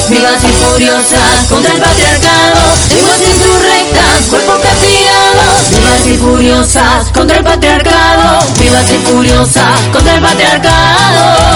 [0.08, 2.60] vivas y furiosas contra el patriarcado.
[2.88, 8.52] Lenguas insurrectas, cuerpos castigados, vivas y furiosas contra el patriarcado.
[8.60, 11.54] Vivas y furiosas contra el patriarcado.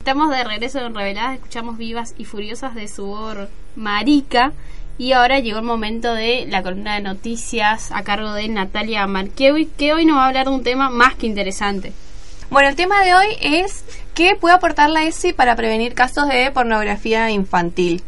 [0.00, 4.52] Estamos de regreso en Reveladas, escuchamos Vivas y Furiosas de Subor Marica.
[4.98, 9.66] Y ahora llegó el momento de la columna de noticias a cargo de Natalia Marquewi,
[9.66, 11.92] que hoy nos va a hablar de un tema más que interesante.
[12.50, 13.84] Bueno, el tema de hoy es
[14.14, 18.02] qué puede aportar la ESI para prevenir casos de pornografía infantil.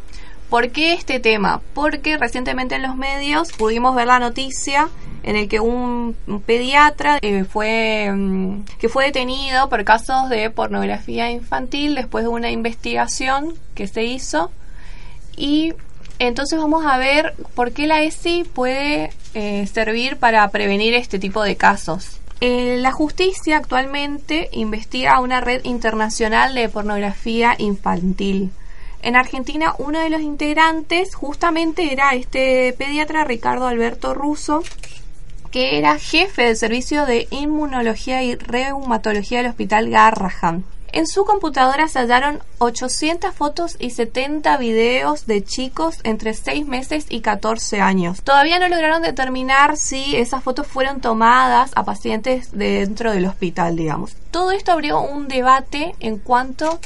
[0.51, 1.63] ¿Por qué este tema?
[1.73, 4.89] Porque recientemente en los medios pudimos ver la noticia
[5.23, 6.15] en el que un,
[6.47, 12.51] pediatra eh, fue mm, que fue detenido por casos de pornografía infantil después de una
[12.51, 14.51] investigación que se hizo
[15.37, 15.73] y
[16.19, 21.43] entonces vamos a ver por qué la ESI puede eh, servir para prevenir este tipo
[21.43, 22.21] de casos.
[22.47, 28.51] Eh, la justicia actualmente investiga una red internacional de pornografía infantil.
[29.01, 34.63] En Argentina uno de los integrantes justamente era este pediatra Ricardo Alberto Russo,
[35.51, 40.65] que era jefe del servicio de inmunología y reumatología del Hospital Garrahan.
[40.95, 47.07] En su computadora se hallaron 800 fotos y 70 videos de chicos entre 6 meses
[47.09, 48.23] y 14 años.
[48.23, 54.15] Todavía no lograron determinar si esas fotos fueron tomadas a pacientes dentro del hospital, digamos.
[54.31, 56.79] Todo esto abrió un debate en cuanto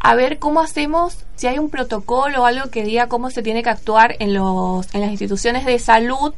[0.00, 3.62] a ver cómo hacemos, si hay un protocolo o algo que diga cómo se tiene
[3.62, 6.34] que actuar en, los, en las instituciones de salud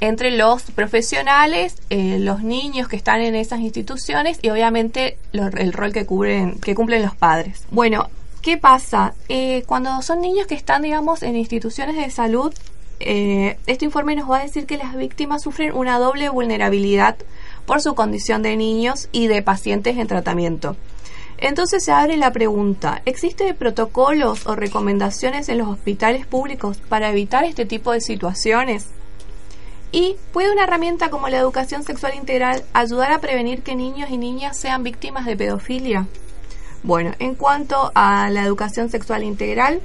[0.00, 5.92] entre los profesionales, eh, los niños que están en esas instituciones y obviamente el rol
[5.92, 7.64] que, cubren, que cumplen los padres.
[7.70, 8.08] Bueno,
[8.42, 9.14] ¿qué pasa?
[9.28, 12.52] Eh, cuando son niños que están, digamos, en instituciones de salud,
[13.00, 17.16] eh, este informe nos va a decir que las víctimas sufren una doble vulnerabilidad
[17.66, 20.76] por su condición de niños y de pacientes en tratamiento.
[21.38, 27.44] Entonces se abre la pregunta, ¿existen protocolos o recomendaciones en los hospitales públicos para evitar
[27.44, 28.86] este tipo de situaciones?
[29.92, 34.18] ¿Y puede una herramienta como la educación sexual integral ayudar a prevenir que niños y
[34.18, 36.06] niñas sean víctimas de pedofilia?
[36.82, 39.80] Bueno, en cuanto a la educación sexual integral,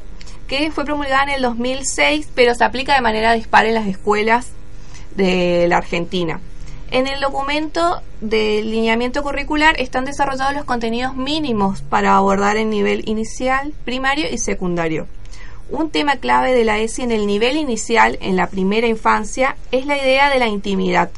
[0.48, 4.50] que fue promulgada en el 2006, pero se aplica de manera dispar en las escuelas
[5.16, 6.42] de la Argentina.
[6.92, 13.08] En el documento de lineamiento curricular están desarrollados los contenidos mínimos para abordar el nivel
[13.08, 15.08] inicial, primario y secundario.
[15.72, 19.86] Un tema clave de la ESI en el nivel inicial, en la primera infancia, es
[19.86, 21.12] la idea de la intimidad,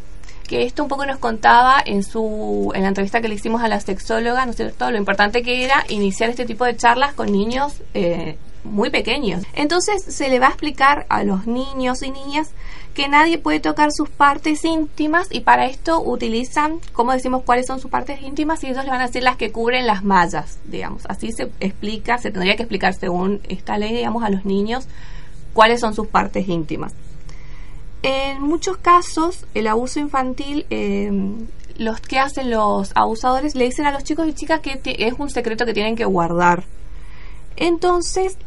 [0.53, 3.67] que esto un poco nos contaba en su en la entrevista que le hicimos a
[3.67, 4.91] la sexóloga, ¿no es cierto?
[4.91, 9.41] Lo importante que era iniciar este tipo de charlas con niños eh, muy pequeños.
[9.53, 12.51] Entonces se le va a explicar a los niños y niñas
[12.93, 17.79] que nadie puede tocar sus partes íntimas y para esto utilizan, como decimos, cuáles son
[17.79, 21.01] sus partes íntimas y ellos le van a decir las que cubren las mallas, digamos.
[21.09, 24.87] Así se explica, se tendría que explicar según esta ley, digamos, a los niños
[25.53, 26.93] cuáles son sus partes íntimas.
[28.03, 31.11] En muchos casos, el abuso infantil, eh,
[31.77, 35.29] los que hacen los abusadores le dicen a los chicos y chicas que es un
[35.29, 36.65] secreto que tienen que guardar.
[37.55, 38.37] Entonces,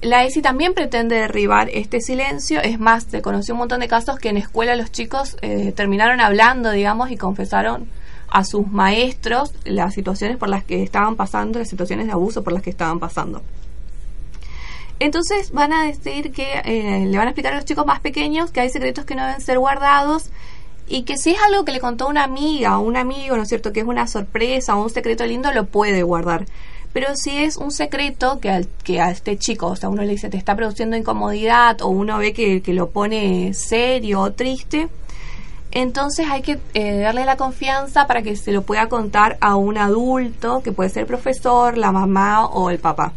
[0.00, 2.60] la ESI también pretende derribar este silencio.
[2.60, 6.20] Es más, se conoció un montón de casos que en escuela los chicos eh, terminaron
[6.20, 7.88] hablando, digamos, y confesaron
[8.28, 12.52] a sus maestros las situaciones por las que estaban pasando, las situaciones de abuso por
[12.52, 13.42] las que estaban pasando.
[15.00, 18.50] Entonces van a decir que eh, le van a explicar a los chicos más pequeños
[18.50, 20.30] que hay secretos que no deben ser guardados
[20.88, 23.48] y que si es algo que le contó una amiga o un amigo, ¿no es
[23.48, 26.46] cierto?, que es una sorpresa o un secreto lindo, lo puede guardar.
[26.92, 30.30] Pero si es un secreto que, que a este chico, o sea, uno le dice
[30.30, 34.88] te está produciendo incomodidad o uno ve que, que lo pone serio o triste,
[35.70, 39.76] entonces hay que eh, darle la confianza para que se lo pueda contar a un
[39.76, 43.12] adulto, que puede ser el profesor, la mamá o el papá.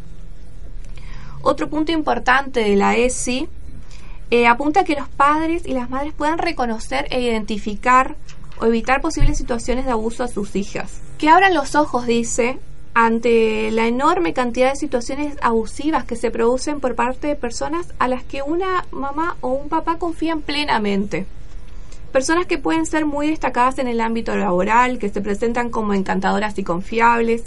[1.43, 3.47] Otro punto importante de la ESI
[4.29, 8.15] eh, apunta a que los padres y las madres puedan reconocer e identificar
[8.59, 11.01] o evitar posibles situaciones de abuso a sus hijas.
[11.17, 12.59] Que abran los ojos, dice,
[12.93, 18.07] ante la enorme cantidad de situaciones abusivas que se producen por parte de personas a
[18.07, 21.25] las que una mamá o un papá confían plenamente.
[22.11, 26.57] Personas que pueden ser muy destacadas en el ámbito laboral, que se presentan como encantadoras
[26.59, 27.43] y confiables,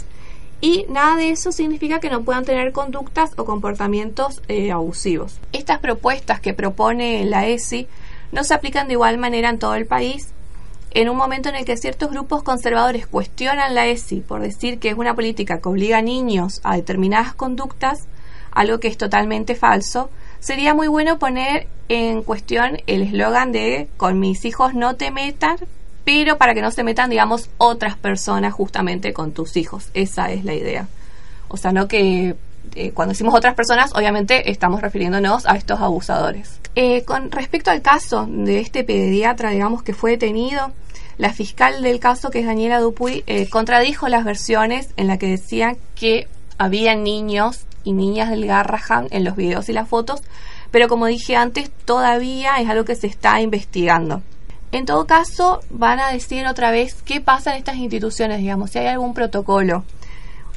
[0.65, 5.37] y nada de eso significa que no puedan tener conductas o comportamientos eh, abusivos.
[5.53, 7.87] Estas propuestas que propone la ESI
[8.31, 10.29] no se aplican de igual manera en todo el país.
[10.89, 14.89] En un momento en el que ciertos grupos conservadores cuestionan la ESI por decir que
[14.89, 18.07] es una política que obliga a niños a determinadas conductas,
[18.49, 20.09] algo que es totalmente falso,
[20.39, 25.57] sería muy bueno poner en cuestión el eslogan de con mis hijos no te metan,
[26.05, 29.89] pero para que no se metan, digamos, otras personas justamente con tus hijos.
[29.93, 30.87] Esa es la idea.
[31.47, 32.35] O sea, no que
[32.75, 36.59] eh, cuando decimos otras personas, obviamente estamos refiriéndonos a estos abusadores.
[36.75, 40.71] Eh, con respecto al caso de este pediatra, digamos, que fue detenido,
[41.17, 45.27] la fiscal del caso, que es Daniela Dupuy, eh, contradijo las versiones en las que
[45.27, 46.27] decían que
[46.57, 50.21] había niños y niñas del Garrahan en los videos y las fotos,
[50.71, 54.21] pero como dije antes, todavía es algo que se está investigando.
[54.75, 58.79] En todo caso, van a decir otra vez qué pasa en estas instituciones, digamos, si
[58.79, 59.85] hay algún protocolo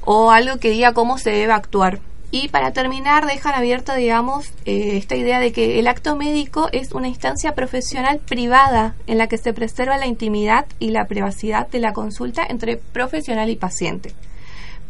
[0.04, 2.00] o algo que diga cómo se debe actuar.
[2.32, 6.90] Y para terminar, dejan abierta, digamos, eh, esta idea de que el acto médico es
[6.90, 11.78] una instancia profesional privada en la que se preserva la intimidad y la privacidad de
[11.78, 14.14] la consulta entre profesional y paciente.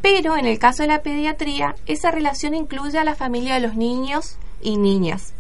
[0.00, 3.74] Pero en el caso de la pediatría, esa relación incluye a la familia de los
[3.74, 5.34] niños y niñas,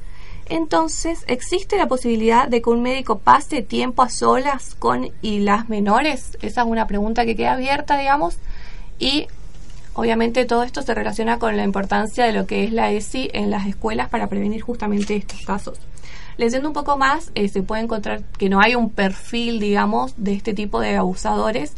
[0.48, 5.68] entonces, ¿existe la posibilidad de que un médico pase tiempo a solas con y las
[5.68, 6.38] menores?
[6.40, 8.38] Esa es una pregunta que queda abierta, digamos.
[8.98, 9.26] Y
[9.94, 13.50] obviamente todo esto se relaciona con la importancia de lo que es la ESI en
[13.50, 15.78] las escuelas para prevenir justamente estos casos.
[16.38, 20.34] Leyendo un poco más, eh, se puede encontrar que no hay un perfil, digamos, de
[20.34, 21.72] este tipo de abusadores.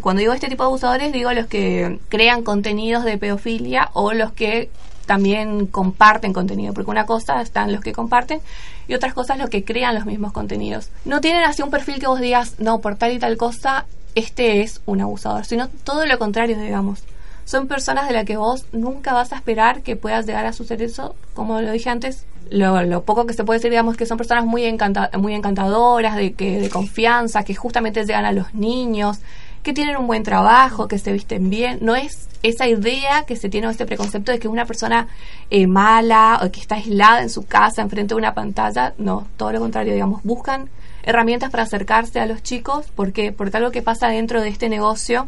[0.00, 4.32] Cuando digo este tipo de abusadores, digo los que crean contenidos de pedofilia o los
[4.32, 4.70] que
[5.06, 8.40] también comparten contenido, porque una cosa están los que comparten
[8.88, 10.90] y otras cosas los que crean los mismos contenidos.
[11.04, 14.62] No tienen así un perfil que vos digas, no, por tal y tal cosa, este
[14.62, 17.04] es un abusador, sino todo lo contrario, digamos.
[17.44, 20.82] Son personas de las que vos nunca vas a esperar que puedas llegar a suceder
[20.82, 24.44] eso, como lo dije antes, lo, poco que se puede decir, digamos, que son personas
[24.44, 29.18] muy, encanta muy encantadoras, de, que, de confianza, que justamente llegan a los niños,
[29.66, 31.80] que tienen un buen trabajo, que se visten bien.
[31.82, 35.08] No es esa idea que se tiene, este preconcepto de que es una persona
[35.50, 38.94] eh, mala o que está aislada en su casa enfrente de una pantalla.
[38.96, 40.70] No, todo lo contrario, digamos, buscan
[41.02, 42.86] herramientas para acercarse a los chicos.
[42.94, 45.26] porque Porque algo que pasa dentro de este negocio,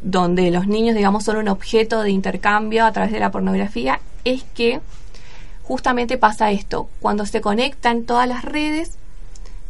[0.00, 4.44] donde los niños, digamos, son un objeto de intercambio a través de la pornografía, es
[4.54, 4.80] que
[5.62, 6.88] justamente pasa esto.
[7.00, 8.96] Cuando se conectan todas las redes,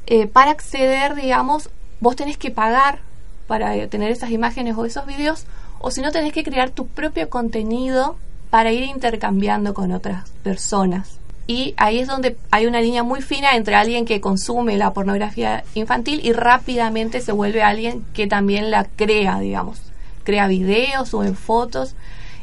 [0.07, 3.01] eh, para acceder, digamos, vos tenés que pagar
[3.47, 5.47] para tener esas imágenes o esos videos,
[5.81, 8.17] o si no tenés que crear tu propio contenido
[8.51, 11.19] para ir intercambiando con otras personas.
[11.47, 15.63] Y ahí es donde hay una línea muy fina entre alguien que consume la pornografía
[15.75, 19.81] infantil y rápidamente se vuelve alguien que también la crea, digamos.
[20.23, 21.95] Crea videos, sube fotos.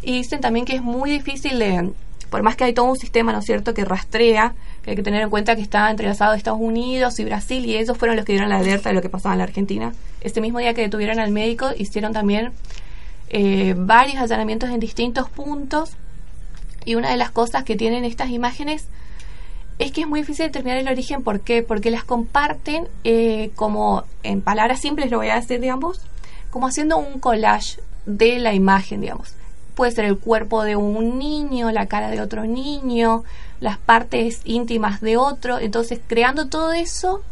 [0.04, 1.92] Y dicen también que es muy difícil de,
[2.32, 5.04] por más que hay todo un sistema, ¿no es cierto?, que rastrea, que hay que
[5.04, 8.32] tener en cuenta que está entrelazado Estados Unidos y Brasil, y ellos fueron los que
[8.32, 9.94] dieron la alerta de lo que pasaba en la Argentina.
[10.22, 12.54] Este mismo día que detuvieron al médico, hicieron también
[13.30, 15.92] eh, varios allanamientos en distintos puntos,
[16.86, 18.88] y una de las cosas que tienen estas imágenes
[19.78, 21.24] es que es muy difícil determinar el origen.
[21.24, 21.64] ¿Por qué?
[21.64, 26.00] Porque las comparten eh, como, en palabras simples lo voy a decir, digamos,
[26.50, 29.36] como haciendo un collage de la imagen, digamos.
[29.82, 33.24] Puede ser el cuerpo de un niño, la cara de otro niño,
[33.60, 35.58] las partes íntimas de otro.
[35.58, 37.24] Entonces, creando todo eso,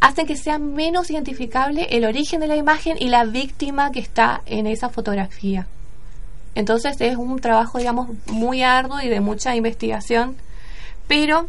[0.00, 4.42] hacen que sea menos identificable el origen de la imagen y la víctima que está
[4.44, 5.66] en esa fotografía.
[6.54, 10.36] Entonces es un trabajo, digamos, muy arduo y de mucha investigación,
[11.08, 11.48] pero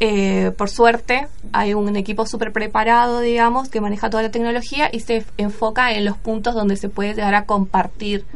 [0.00, 5.00] eh, por suerte hay un equipo súper preparado, digamos, que maneja toda la tecnología y
[5.00, 8.26] se enfoca en los puntos donde se puede llegar a compartir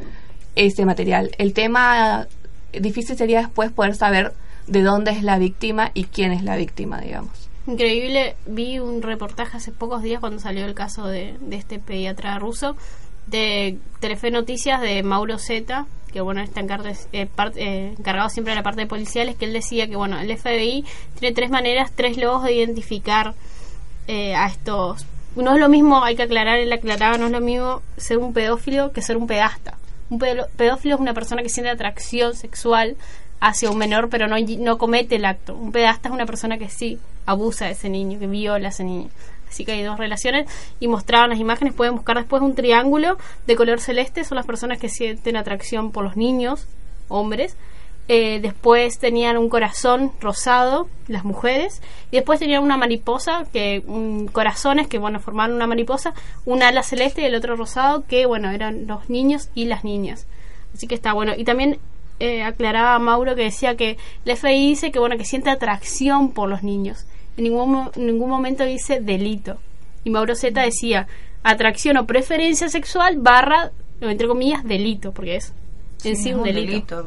[0.54, 1.30] ese material.
[1.38, 2.26] El tema
[2.72, 4.32] difícil sería después poder saber
[4.66, 7.48] de dónde es la víctima y quién es la víctima, digamos.
[7.66, 12.38] Increíble, vi un reportaje hace pocos días cuando salió el caso de, de este pediatra
[12.38, 12.76] ruso
[13.26, 18.62] de Telefe Noticias de Mauro Zeta, que bueno, está eh, eh, encargado siempre de la
[18.62, 20.84] parte de policiales, que él decía que bueno, el FBI
[21.18, 23.34] tiene tres maneras, tres logos de identificar
[24.08, 25.06] eh, a estos.
[25.36, 28.34] No es lo mismo, hay que aclarar, él aclaraba, no es lo mismo ser un
[28.34, 29.78] pedófilo que ser un pedasta.
[30.12, 32.96] Un pedófilo es una persona que siente atracción sexual
[33.40, 35.54] hacia un menor, pero no, no comete el acto.
[35.54, 38.84] Un pedasta es una persona que sí abusa de ese niño, que viola a ese
[38.84, 39.08] niño.
[39.48, 40.50] Así que hay dos relaciones
[40.80, 41.72] y mostraban las imágenes.
[41.72, 44.22] Pueden buscar después un triángulo de color celeste.
[44.24, 46.66] Son las personas que sienten atracción por los niños,
[47.08, 47.56] hombres.
[48.08, 51.82] Eh, después tenían un corazón rosado, las mujeres.
[52.10, 53.82] Y después tenían una mariposa, que
[54.32, 56.14] corazones que, bueno, formaban una mariposa.
[56.44, 60.26] Un ala celeste y el otro rosado, que, bueno, eran los niños y las niñas.
[60.74, 61.32] Así que está bueno.
[61.36, 61.78] Y también
[62.20, 66.48] eh, aclaraba Mauro que decía que el FBI dice que bueno que siente atracción por
[66.48, 67.06] los niños.
[67.36, 69.58] En ningún, ningún momento dice delito.
[70.04, 71.06] Y Mauro Zeta decía
[71.42, 75.52] atracción o preferencia sexual barra, entre comillas, delito, porque es
[76.04, 77.04] en sí, un delito.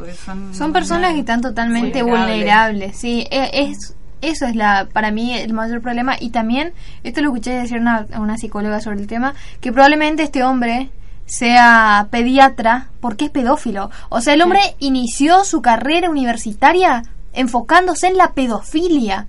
[0.52, 2.98] son, personas que están totalmente vulnerables.
[2.98, 6.16] Sí, e, es, eso es la para mí el mayor problema.
[6.20, 6.74] Y también,
[7.04, 10.90] esto lo escuché decir una, a una psicóloga sobre el tema, que probablemente este hombre
[11.26, 13.90] sea pediatra porque es pedófilo.
[14.10, 19.28] O sea, el hombre inició su carrera universitaria enfocándose en la pedofilia.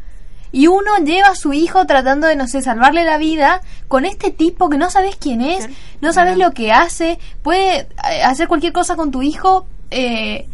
[0.57, 4.31] Y uno lleva a su hijo tratando de, no sé, salvarle la vida con este
[4.31, 5.69] tipo que no sabes quién es,
[6.01, 9.67] no sabes lo que hace, puede eh, hacer cualquier cosa con tu hijo.
[9.91, 10.49] Eh,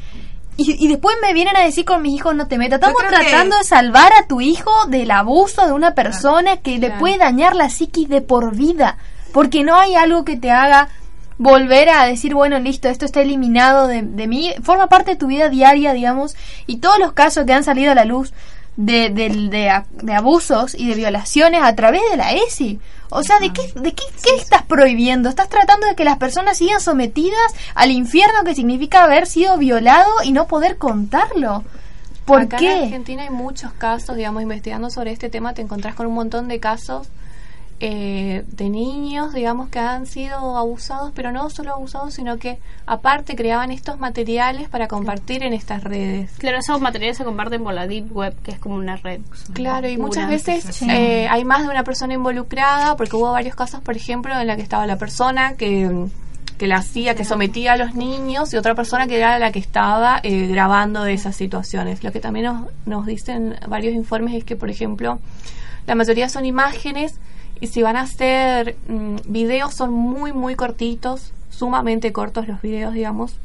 [0.57, 2.81] y, después me vienen a decir con mis hijos no te metas.
[2.81, 7.19] Estamos tratando de salvar a tu hijo del abuso de una persona que le puede
[7.19, 8.99] dañar la psiquis de por vida.
[9.33, 10.89] Porque no hay algo que te haga
[11.39, 15.29] volver a decir, bueno, listo, esto está eliminado de, de mí, forma parte de tu
[15.29, 16.35] vida diaria, digamos,
[16.67, 18.33] y todos los casos que han salido a la luz
[18.77, 22.81] de, de, de, abusos y de violaciones a través de la ESI.
[23.11, 25.29] O sea, ¿de qué, de qué, qué, estás prohibiendo?
[25.29, 30.11] Estás tratando de que las personas sigan sometidas al infierno que significa haber sido violado
[30.25, 31.65] y no poder contarlo.
[32.25, 32.73] ¿Por qué?
[32.73, 36.49] En Argentina hay muchos casos, digamos, investigando sobre este tema, te encontrás con un montón
[36.49, 37.09] de casos
[37.85, 43.35] eh, de niños, digamos, que han sido abusados, pero no solo abusados, sino que aparte
[43.35, 46.31] creaban estos materiales para compartir en estas redes.
[46.39, 49.21] Claro, esos materiales se comparten por la Deep Web, que es como una red.
[49.53, 53.81] Claro, y muchas veces eh, hay más de una persona involucrada, porque hubo varios casos,
[53.81, 56.07] por ejemplo, en la que estaba la persona que
[56.59, 59.59] que la hacía, que sometía a los niños y otra persona que era la que
[59.59, 62.05] estaba eh, grabando esas situaciones.
[62.05, 65.19] Lo que también nos, nos dicen varios informes es que, por ejemplo,
[65.89, 67.19] la mayoría son imágenes
[67.63, 72.93] y si van a hacer mm, videos son muy, muy cortitos, sumamente cortos los videos,
[72.93, 73.37] digamos.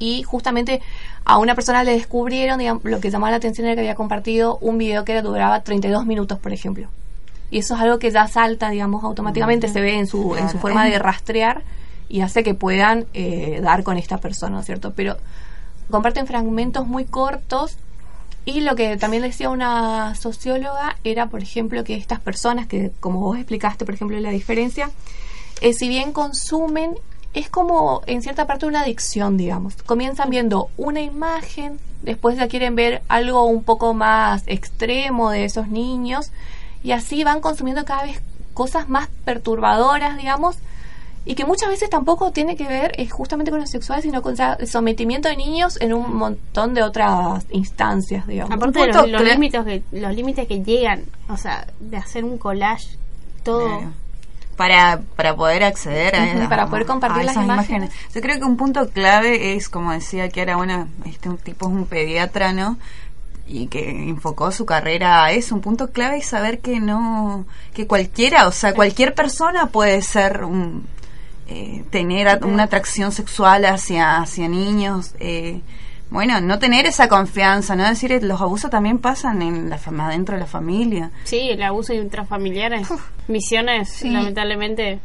[0.00, 0.82] Y justamente
[1.24, 4.58] a una persona le descubrieron, digamos, lo que llamó la atención era que había compartido
[4.60, 6.88] un video que duraba 32 minutos, por ejemplo.
[7.52, 10.58] Y eso es algo que ya salta, digamos, automáticamente, se ve en su, en su
[10.58, 11.62] forma de rastrear
[12.08, 14.92] y hace que puedan eh, dar con esta persona, ¿no es cierto?
[14.96, 15.16] Pero
[15.88, 17.76] comparten fragmentos muy cortos
[18.44, 23.20] y lo que también decía una socióloga era, por ejemplo, que estas personas, que como
[23.20, 24.90] vos explicaste, por ejemplo, la diferencia,
[25.60, 26.96] eh, si bien consumen,
[27.34, 29.76] es como en cierta parte una adicción, digamos.
[29.84, 35.68] Comienzan viendo una imagen, después ya quieren ver algo un poco más extremo de esos
[35.68, 36.32] niños,
[36.82, 38.22] y así van consumiendo cada vez
[38.54, 40.56] cosas más perturbadoras, digamos,
[41.24, 44.34] y que muchas veces tampoco tiene que ver es justamente con lo sexual, sino con
[44.40, 48.54] el sometimiento de niños en un montón de otras instancias, digamos.
[48.54, 52.96] Aparte de los, límites que, los límites que llegan, o sea, de hacer un collage,
[53.42, 53.92] todo...
[54.56, 57.90] para, para poder acceder a, para poder compartir a las esas imágenes.
[58.14, 61.66] Yo creo que un punto clave es, como decía que era bueno, este un tipo
[61.68, 62.78] es un pediatra, ¿no?
[63.52, 65.56] y que enfocó su carrera a eso.
[65.56, 70.44] Un punto clave es saber que no, que cualquiera, o sea, cualquier persona puede ser
[70.44, 70.86] un,
[71.50, 75.14] eh, tener a- una atracción sexual hacia, hacia niños.
[75.20, 75.60] Eh,
[76.10, 80.08] bueno, no tener esa confianza, no decir eh, los abusos también pasan en la fama
[80.10, 81.10] dentro de la familia.
[81.24, 82.88] Sí, el abuso intrafamiliar es
[83.28, 84.10] misiones, Sí.
[84.10, 84.98] lamentablemente.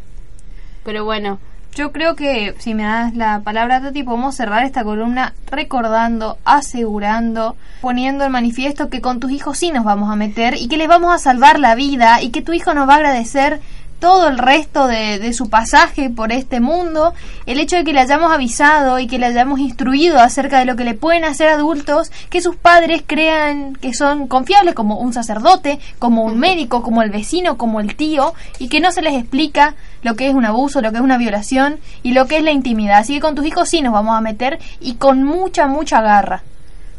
[0.83, 1.39] Pero bueno,
[1.75, 7.57] Yo creo que, si me das la palabra, Tati, podemos cerrar esta columna recordando, asegurando,
[7.81, 10.87] poniendo en manifiesto que con tus hijos sí nos vamos a meter y que les
[10.87, 13.59] vamos a salvar la vida y que tu hijo nos va a agradecer
[14.05, 17.15] todo el resto de, su pasaje por este mundo,
[17.47, 20.75] el hecho de que le hayamos avisado y que le hayamos instruido acerca de lo
[20.75, 25.79] que le pueden hacer adultos, que sus padres crean que son confiables como un sacerdote,
[25.97, 29.73] como un médico, como el vecino, como el tío, y que no se les explica
[30.03, 32.51] lo que es un abuso, lo que es una violación y lo que es la
[32.51, 32.99] intimidad.
[32.99, 36.43] Así que con tus hijos sí nos vamos a meter y con mucha, mucha garra.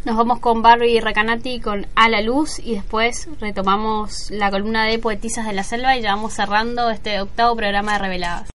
[0.07, 5.01] Nos vamos con Barbie Recanati con A la Luz y después retomamos la columna de
[5.01, 8.51] Poetisas de la Selva y ya vamos cerrando este octavo programa de Reveladas.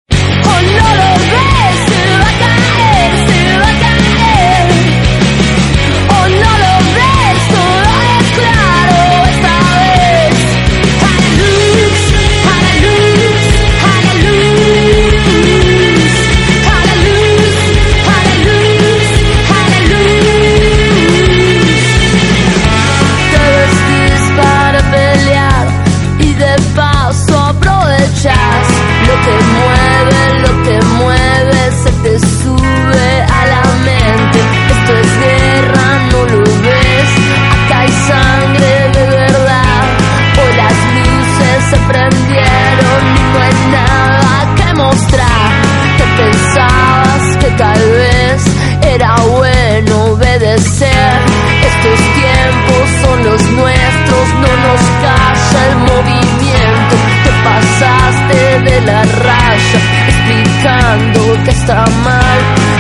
[53.02, 56.96] Son los nuestros, no nos calla el movimiento.
[57.24, 62.40] Te pasaste de la raya explicando que está mal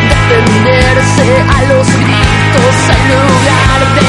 [0.10, 4.09] defenderse a los gritos en lugar de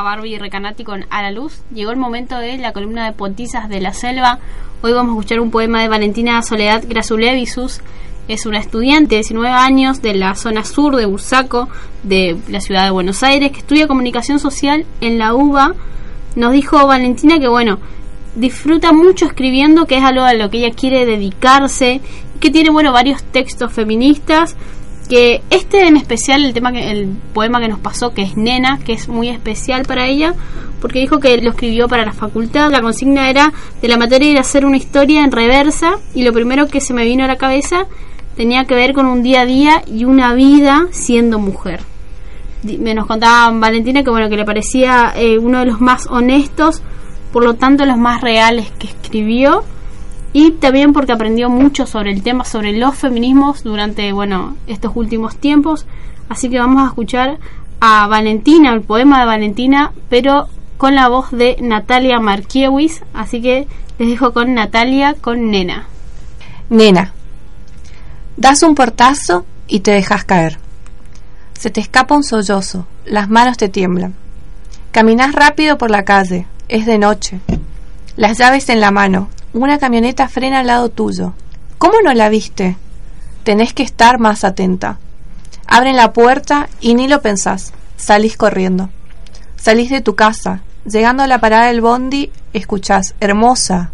[0.00, 1.60] Barbie Recanati con A la Luz.
[1.74, 4.38] Llegó el momento de la columna de Poetizas de la Selva.
[4.80, 7.80] Hoy vamos a escuchar un poema de Valentina Soledad Grasulevisus.
[8.28, 11.68] Es una estudiante de 19 años de la zona sur de Bursaco,
[12.02, 15.74] de la ciudad de Buenos Aires, que estudia comunicación social en la UBA.
[16.36, 17.78] Nos dijo Valentina que, bueno,
[18.34, 22.00] disfruta mucho escribiendo, que es algo a lo que ella quiere dedicarse,
[22.40, 24.56] que tiene, bueno, varios textos feministas
[25.08, 28.78] que este en especial, el tema que el poema que nos pasó, que es Nena,
[28.78, 30.34] que es muy especial para ella,
[30.80, 32.70] porque dijo que lo escribió para la facultad.
[32.70, 36.32] La consigna era de la materia ir a hacer una historia en reversa y lo
[36.32, 37.86] primero que se me vino a la cabeza
[38.36, 41.80] tenía que ver con un día a día y una vida siendo mujer.
[42.62, 46.82] Me nos contaba Valentina que bueno que le parecía eh, uno de los más honestos,
[47.32, 49.64] por lo tanto los más reales que escribió
[50.32, 55.36] y también porque aprendió mucho sobre el tema, sobre los feminismos durante, bueno, estos últimos
[55.36, 55.86] tiempos.
[56.28, 57.38] Así que vamos a escuchar
[57.80, 60.48] a Valentina, el poema de Valentina, pero
[60.78, 63.02] con la voz de Natalia Markiewicz.
[63.12, 63.68] Así que
[63.98, 65.86] les dejo con Natalia, con Nena.
[66.70, 67.12] Nena,
[68.38, 70.58] das un portazo y te dejas caer.
[71.52, 74.14] Se te escapa un sollozo, las manos te tiemblan.
[74.92, 77.40] Caminas rápido por la calle, es de noche.
[78.16, 81.34] Las llaves en la mano, una camioneta frena al lado tuyo.
[81.78, 82.76] ¿Cómo no la viste?
[83.44, 84.98] Tenés que estar más atenta.
[85.66, 88.90] Abren la puerta y ni lo pensás, salís corriendo.
[89.56, 93.92] Salís de tu casa, llegando a la parada del bondi, escuchás, hermosa,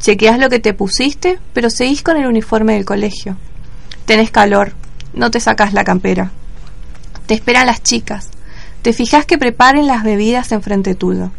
[0.00, 3.36] Chequeás lo que te pusiste, pero seguís con el uniforme del colegio.
[4.06, 4.72] Tenés calor,
[5.12, 6.30] no te sacas la campera.
[7.26, 8.30] Te esperan las chicas.
[8.80, 11.32] Te fijas que preparen las bebidas enfrente tuyo.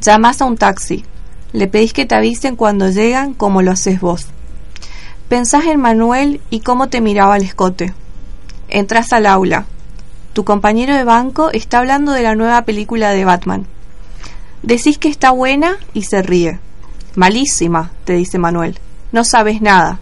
[0.00, 1.04] Llamás a un taxi.
[1.52, 4.26] Le pedís que te avisen cuando llegan como lo haces vos.
[5.28, 7.94] Pensás en Manuel y cómo te miraba el escote.
[8.68, 9.66] Entras al aula.
[10.32, 13.66] Tu compañero de banco está hablando de la nueva película de Batman.
[14.62, 16.58] Decís que está buena y se ríe.
[17.16, 18.78] Malísima, te dice Manuel.
[19.10, 20.00] No sabes nada.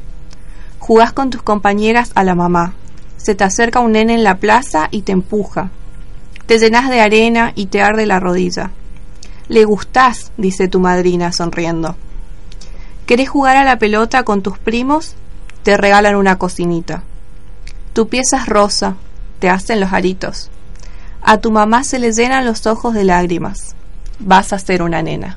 [0.78, 2.74] Jugás con tus compañeras a la mamá.
[3.16, 5.70] Se te acerca un nene en la plaza y te empuja.
[6.46, 8.70] Te llenas de arena y te arde la rodilla.
[9.50, 11.96] Le gustás, dice tu madrina sonriendo.
[13.04, 15.16] ¿Querés jugar a la pelota con tus primos?
[15.64, 17.02] Te regalan una cocinita.
[17.92, 18.94] Tu pieza es rosa,
[19.40, 20.50] te hacen los aritos.
[21.20, 23.74] A tu mamá se le llenan los ojos de lágrimas.
[24.20, 25.36] Vas a ser una nena.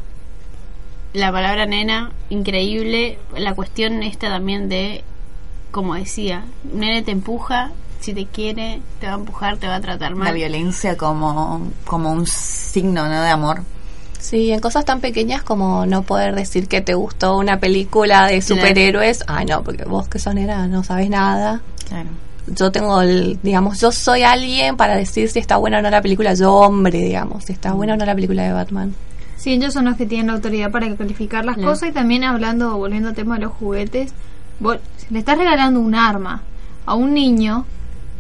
[1.13, 3.17] La palabra nena, increíble.
[3.35, 5.03] La cuestión esta también de,
[5.71, 9.77] como decía, un nene te empuja, si te quiere, te va a empujar, te va
[9.77, 10.27] a tratar mal.
[10.27, 13.23] La violencia como, como un signo ¿no?
[13.23, 13.63] de amor.
[14.23, 18.41] Sí, en cosas tan pequeñas como no poder decir que te gustó una película de
[18.41, 19.25] superhéroes.
[19.27, 21.59] Ay, no, porque vos que son era no sabes nada.
[21.89, 22.07] Claro.
[22.47, 26.01] Yo tengo el, digamos, yo soy alguien para decir si está buena o no la
[26.01, 26.33] película.
[26.35, 28.95] Yo, hombre, digamos, si está buena o no la película de Batman.
[29.35, 32.77] Sí, ellos son los que tienen la autoridad para calificar las cosas y también hablando,
[32.77, 34.13] volviendo al tema de los juguetes,
[34.61, 36.43] vos, si le estás regalando un arma
[36.85, 37.65] a un niño,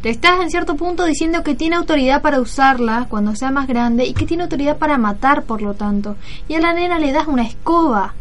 [0.03, 4.05] le estás en cierto punto diciendo que tiene autoridad para usarla cuando sea más grande
[4.05, 6.17] y que tiene autoridad para matar, por lo tanto.
[6.47, 8.13] Y a la nena le das una escoba.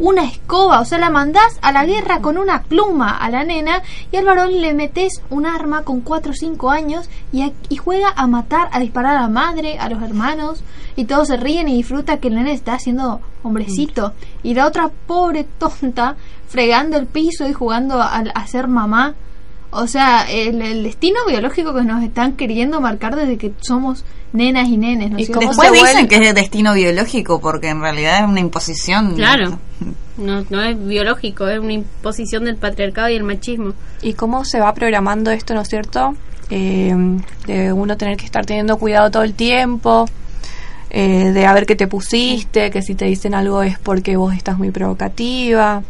[0.00, 3.80] Una escoba, o sea, la mandás a la guerra con una pluma a la nena
[4.10, 7.76] y al varón le metes un arma con 4 o 5 años y, a- y
[7.76, 10.64] juega a matar, a disparar a la madre, a los hermanos
[10.96, 14.90] y todos se ríen y disfruta que el nene está haciendo hombrecito y la otra
[15.06, 16.16] pobre tonta
[16.48, 19.14] fregando el piso y jugando a, a ser mamá.
[19.74, 24.68] O sea, el, el destino biológico que nos están queriendo marcar desde que somos nenas
[24.68, 25.46] y nenes, ¿no es cierto?
[25.46, 29.14] Después dicen que es de destino biológico porque en realidad es una imposición.
[29.14, 29.58] Claro.
[30.16, 33.72] No, no es biológico, es una imposición del patriarcado y el machismo.
[34.00, 36.14] ¿Y cómo se va programando esto, no es cierto?
[36.50, 36.94] Eh,
[37.48, 40.06] de uno tener que estar teniendo cuidado todo el tiempo,
[40.90, 44.32] eh, de a ver qué te pusiste, que si te dicen algo es porque vos
[44.34, 45.82] estás muy provocativa.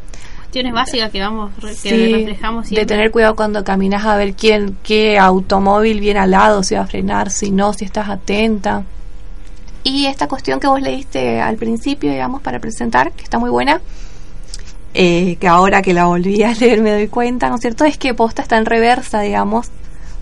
[0.55, 4.77] Cuestiones básicas que vamos, que Sí, reflejamos de tener cuidado cuando caminas a ver quién,
[4.85, 8.85] qué automóvil viene al lado, si va a frenar, si no, si estás atenta.
[9.83, 13.81] Y esta cuestión que vos leíste al principio, digamos, para presentar, que está muy buena,
[14.95, 17.85] eh, que ahora que la volví a leer me doy cuenta, ¿no es cierto?
[17.85, 19.73] Es que Posta está en reversa, digamos,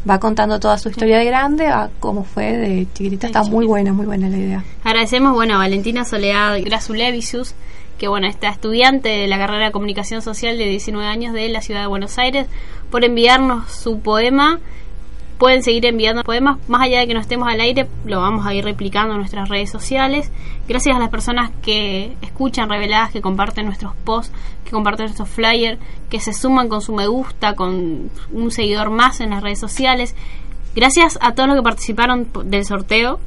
[0.09, 3.93] va contando toda su historia de grande, a cómo fue de chiquitita, está muy buena,
[3.93, 4.65] muy buena la idea.
[4.83, 7.55] Agradecemos, bueno, a Valentina Soledad Grasulevicius,
[8.03, 11.63] que bueno, está estudiante de la carrera de Comunicación Social de 19 años de la
[11.63, 12.49] ciudad de Buenos Aires,
[12.91, 14.59] por enviarnos su poema.
[15.39, 18.55] Pueden seguir enviando poemas, más allá de que no estemos al aire, lo vamos a
[18.55, 20.33] ir replicando en nuestras redes sociales.
[20.67, 24.35] Gracias a las personas que escuchan reveladas, que comparten nuestros posts,
[24.65, 25.79] que comparten nuestros flyers,
[26.11, 30.17] que se suman con su me gusta, con un seguidor más en las redes sociales.
[30.75, 33.21] Gracias a todos los que participaron del sorteo,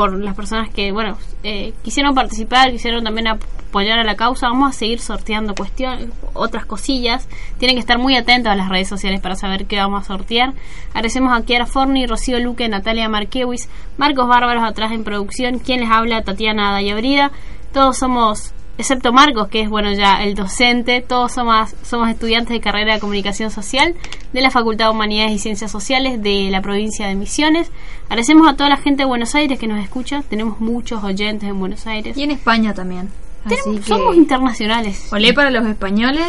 [0.00, 4.48] por las personas que, bueno, eh, quisieron participar, quisieron también apoyar a la causa.
[4.48, 7.28] Vamos a seguir sorteando cuestiones, otras cosillas.
[7.58, 10.54] Tienen que estar muy atentos a las redes sociales para saber qué vamos a sortear.
[10.94, 13.68] Agradecemos a Kiara Forni, Rocío Luque, Natalia Marquewis,
[13.98, 17.30] Marcos Bárbaros atrás en producción, quien les habla, Tatiana Dayabrida.
[17.74, 22.60] Todos somos excepto Marcos, que es bueno ya el docente, todos somos, somos estudiantes de
[22.60, 23.94] carrera de comunicación social
[24.32, 27.70] de la Facultad de Humanidades y Ciencias Sociales de la provincia de Misiones.
[28.06, 31.58] Agradecemos a toda la gente de Buenos Aires que nos escucha, tenemos muchos oyentes en
[31.58, 32.16] Buenos Aires.
[32.16, 33.10] Y en España también.
[33.44, 35.08] Así Tenemos- que- Somos internacionales.
[35.12, 36.26] Olé para los españoles.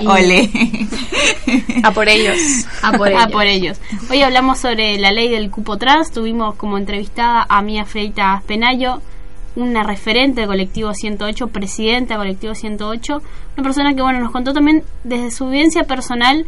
[0.00, 0.50] y- Ole.
[1.82, 2.36] A por ellos.
[2.82, 3.26] A por ellos.
[3.32, 3.78] por ellos.
[4.10, 6.10] Hoy hablamos sobre la ley del cupo trans.
[6.10, 9.02] Tuvimos como entrevistada a Mía Freitas Penayo,
[9.58, 13.22] una referente del colectivo 108, presidenta del colectivo 108,
[13.56, 16.46] una persona que bueno nos contó también desde su vivencia personal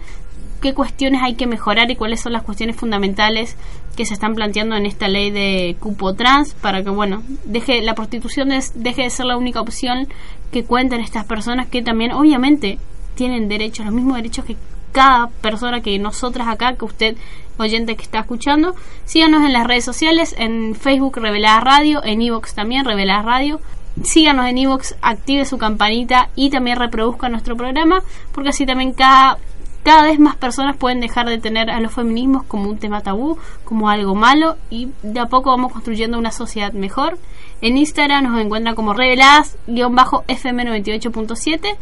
[0.62, 3.56] qué cuestiones hay que mejorar y cuáles son las cuestiones fundamentales
[3.96, 7.94] que se están planteando en esta ley de cupo trans para que bueno deje la
[7.94, 10.06] prostitución des- deje de ser la única opción
[10.52, 12.78] que cuentan estas personas que también obviamente
[13.14, 14.56] tienen derechos los mismos derechos que
[14.92, 17.16] cada persona que nosotras acá que usted
[17.58, 22.54] oyente que está escuchando síganos en las redes sociales en Facebook Revelada Radio en Evox
[22.54, 23.60] también Revelada Radio
[24.02, 28.02] síganos en Evox, active su campanita y también reproduzca nuestro programa,
[28.32, 29.38] porque así también cada,
[29.82, 33.36] cada vez más personas pueden dejar de tener a los feminismos como un tema tabú,
[33.64, 37.18] como algo malo, y de a poco vamos construyendo una sociedad mejor.
[37.60, 41.76] En Instagram nos encuentran como reveladas-fm98.7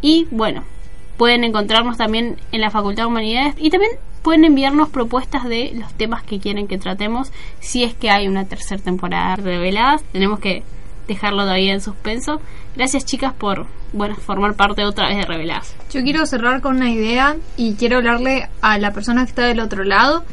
[0.00, 0.64] y bueno,
[1.18, 3.92] pueden encontrarnos también en la Facultad de Humanidades y también
[4.22, 7.30] pueden enviarnos propuestas de los temas que quieren que tratemos
[7.60, 10.02] si es que hay una tercera temporada de reveladas.
[10.12, 10.62] Tenemos que
[11.06, 12.40] dejarlo todavía en suspenso.
[12.76, 15.74] Gracias chicas por bueno formar parte otra vez de reveladas.
[15.90, 19.60] Yo quiero cerrar con una idea y quiero hablarle a la persona que está del
[19.60, 20.24] otro lado.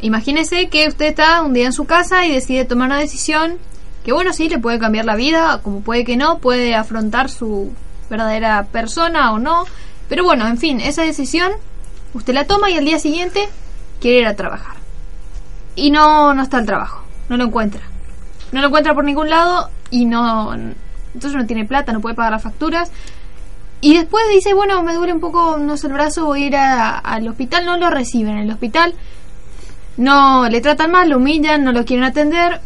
[0.00, 3.58] Imagínese que usted está un día en su casa y decide tomar una decisión
[4.04, 7.72] que bueno, sí, le puede cambiar la vida, como puede que no, puede afrontar su
[8.08, 9.66] verdadera persona o no.
[10.10, 11.52] Pero bueno, en fin, esa decisión
[12.12, 13.48] usted la toma y al día siguiente
[14.00, 14.74] quiere ir a trabajar.
[15.76, 17.80] Y no, no está el trabajo, no lo encuentra.
[18.50, 20.52] No lo encuentra por ningún lado y no...
[21.14, 22.90] Entonces no tiene plata, no puede pagar las facturas.
[23.80, 26.56] Y después dice, bueno, me duele un poco, no sé, el brazo, voy a ir
[26.56, 27.64] al hospital.
[27.64, 28.94] No lo reciben en el hospital.
[29.96, 32.60] No le tratan mal, lo humillan, no lo quieren atender.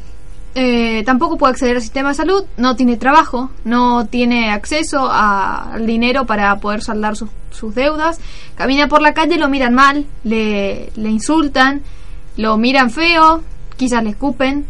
[0.54, 2.44] Eh, tampoco puede acceder al sistema de salud.
[2.56, 7.30] No tiene trabajo, no tiene acceso al dinero para poder saldar sus,
[7.74, 8.20] deudas.
[8.56, 11.82] Camina por la calle, lo miran mal, le, le insultan,
[12.36, 13.42] lo miran feo,
[13.76, 14.66] quizás le escupen.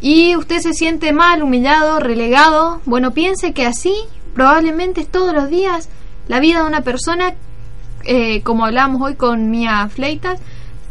[0.00, 2.80] Y usted se siente mal, humillado, relegado.
[2.84, 3.94] Bueno, piense que así
[4.34, 5.88] probablemente es todos los días
[6.28, 7.34] la vida de una persona,
[8.04, 10.38] eh, como hablábamos hoy con Mía Fleitas,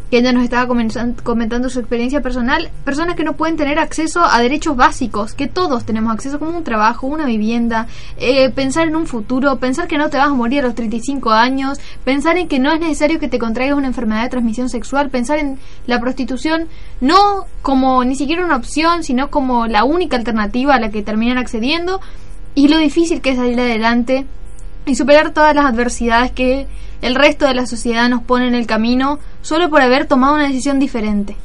[0.09, 4.39] que ella nos estaba comentando su experiencia personal, personas que no pueden tener acceso a
[4.41, 9.05] derechos básicos, que todos tenemos acceso, como un trabajo, una vivienda, eh, pensar en un
[9.05, 12.59] futuro, pensar que no te vas a morir a los 35 años, pensar en que
[12.59, 16.67] no es necesario que te contraigas una enfermedad de transmisión sexual, pensar en la prostitución
[17.01, 21.38] no como ni siquiera una opción, sino como la única alternativa a la que terminan
[21.38, 21.99] accediendo,
[22.55, 24.25] y lo difícil que es salir adelante
[24.85, 26.65] y superar todas las adversidades que
[27.01, 30.47] el resto de la sociedad nos pone en el camino solo por haber tomado una
[30.47, 31.35] decisión diferente.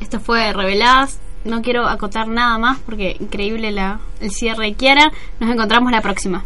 [0.00, 1.18] Esto fue reveladas.
[1.44, 5.12] No quiero acotar nada más porque increíble la, el cierre de Kiara.
[5.40, 6.44] Nos encontramos la próxima.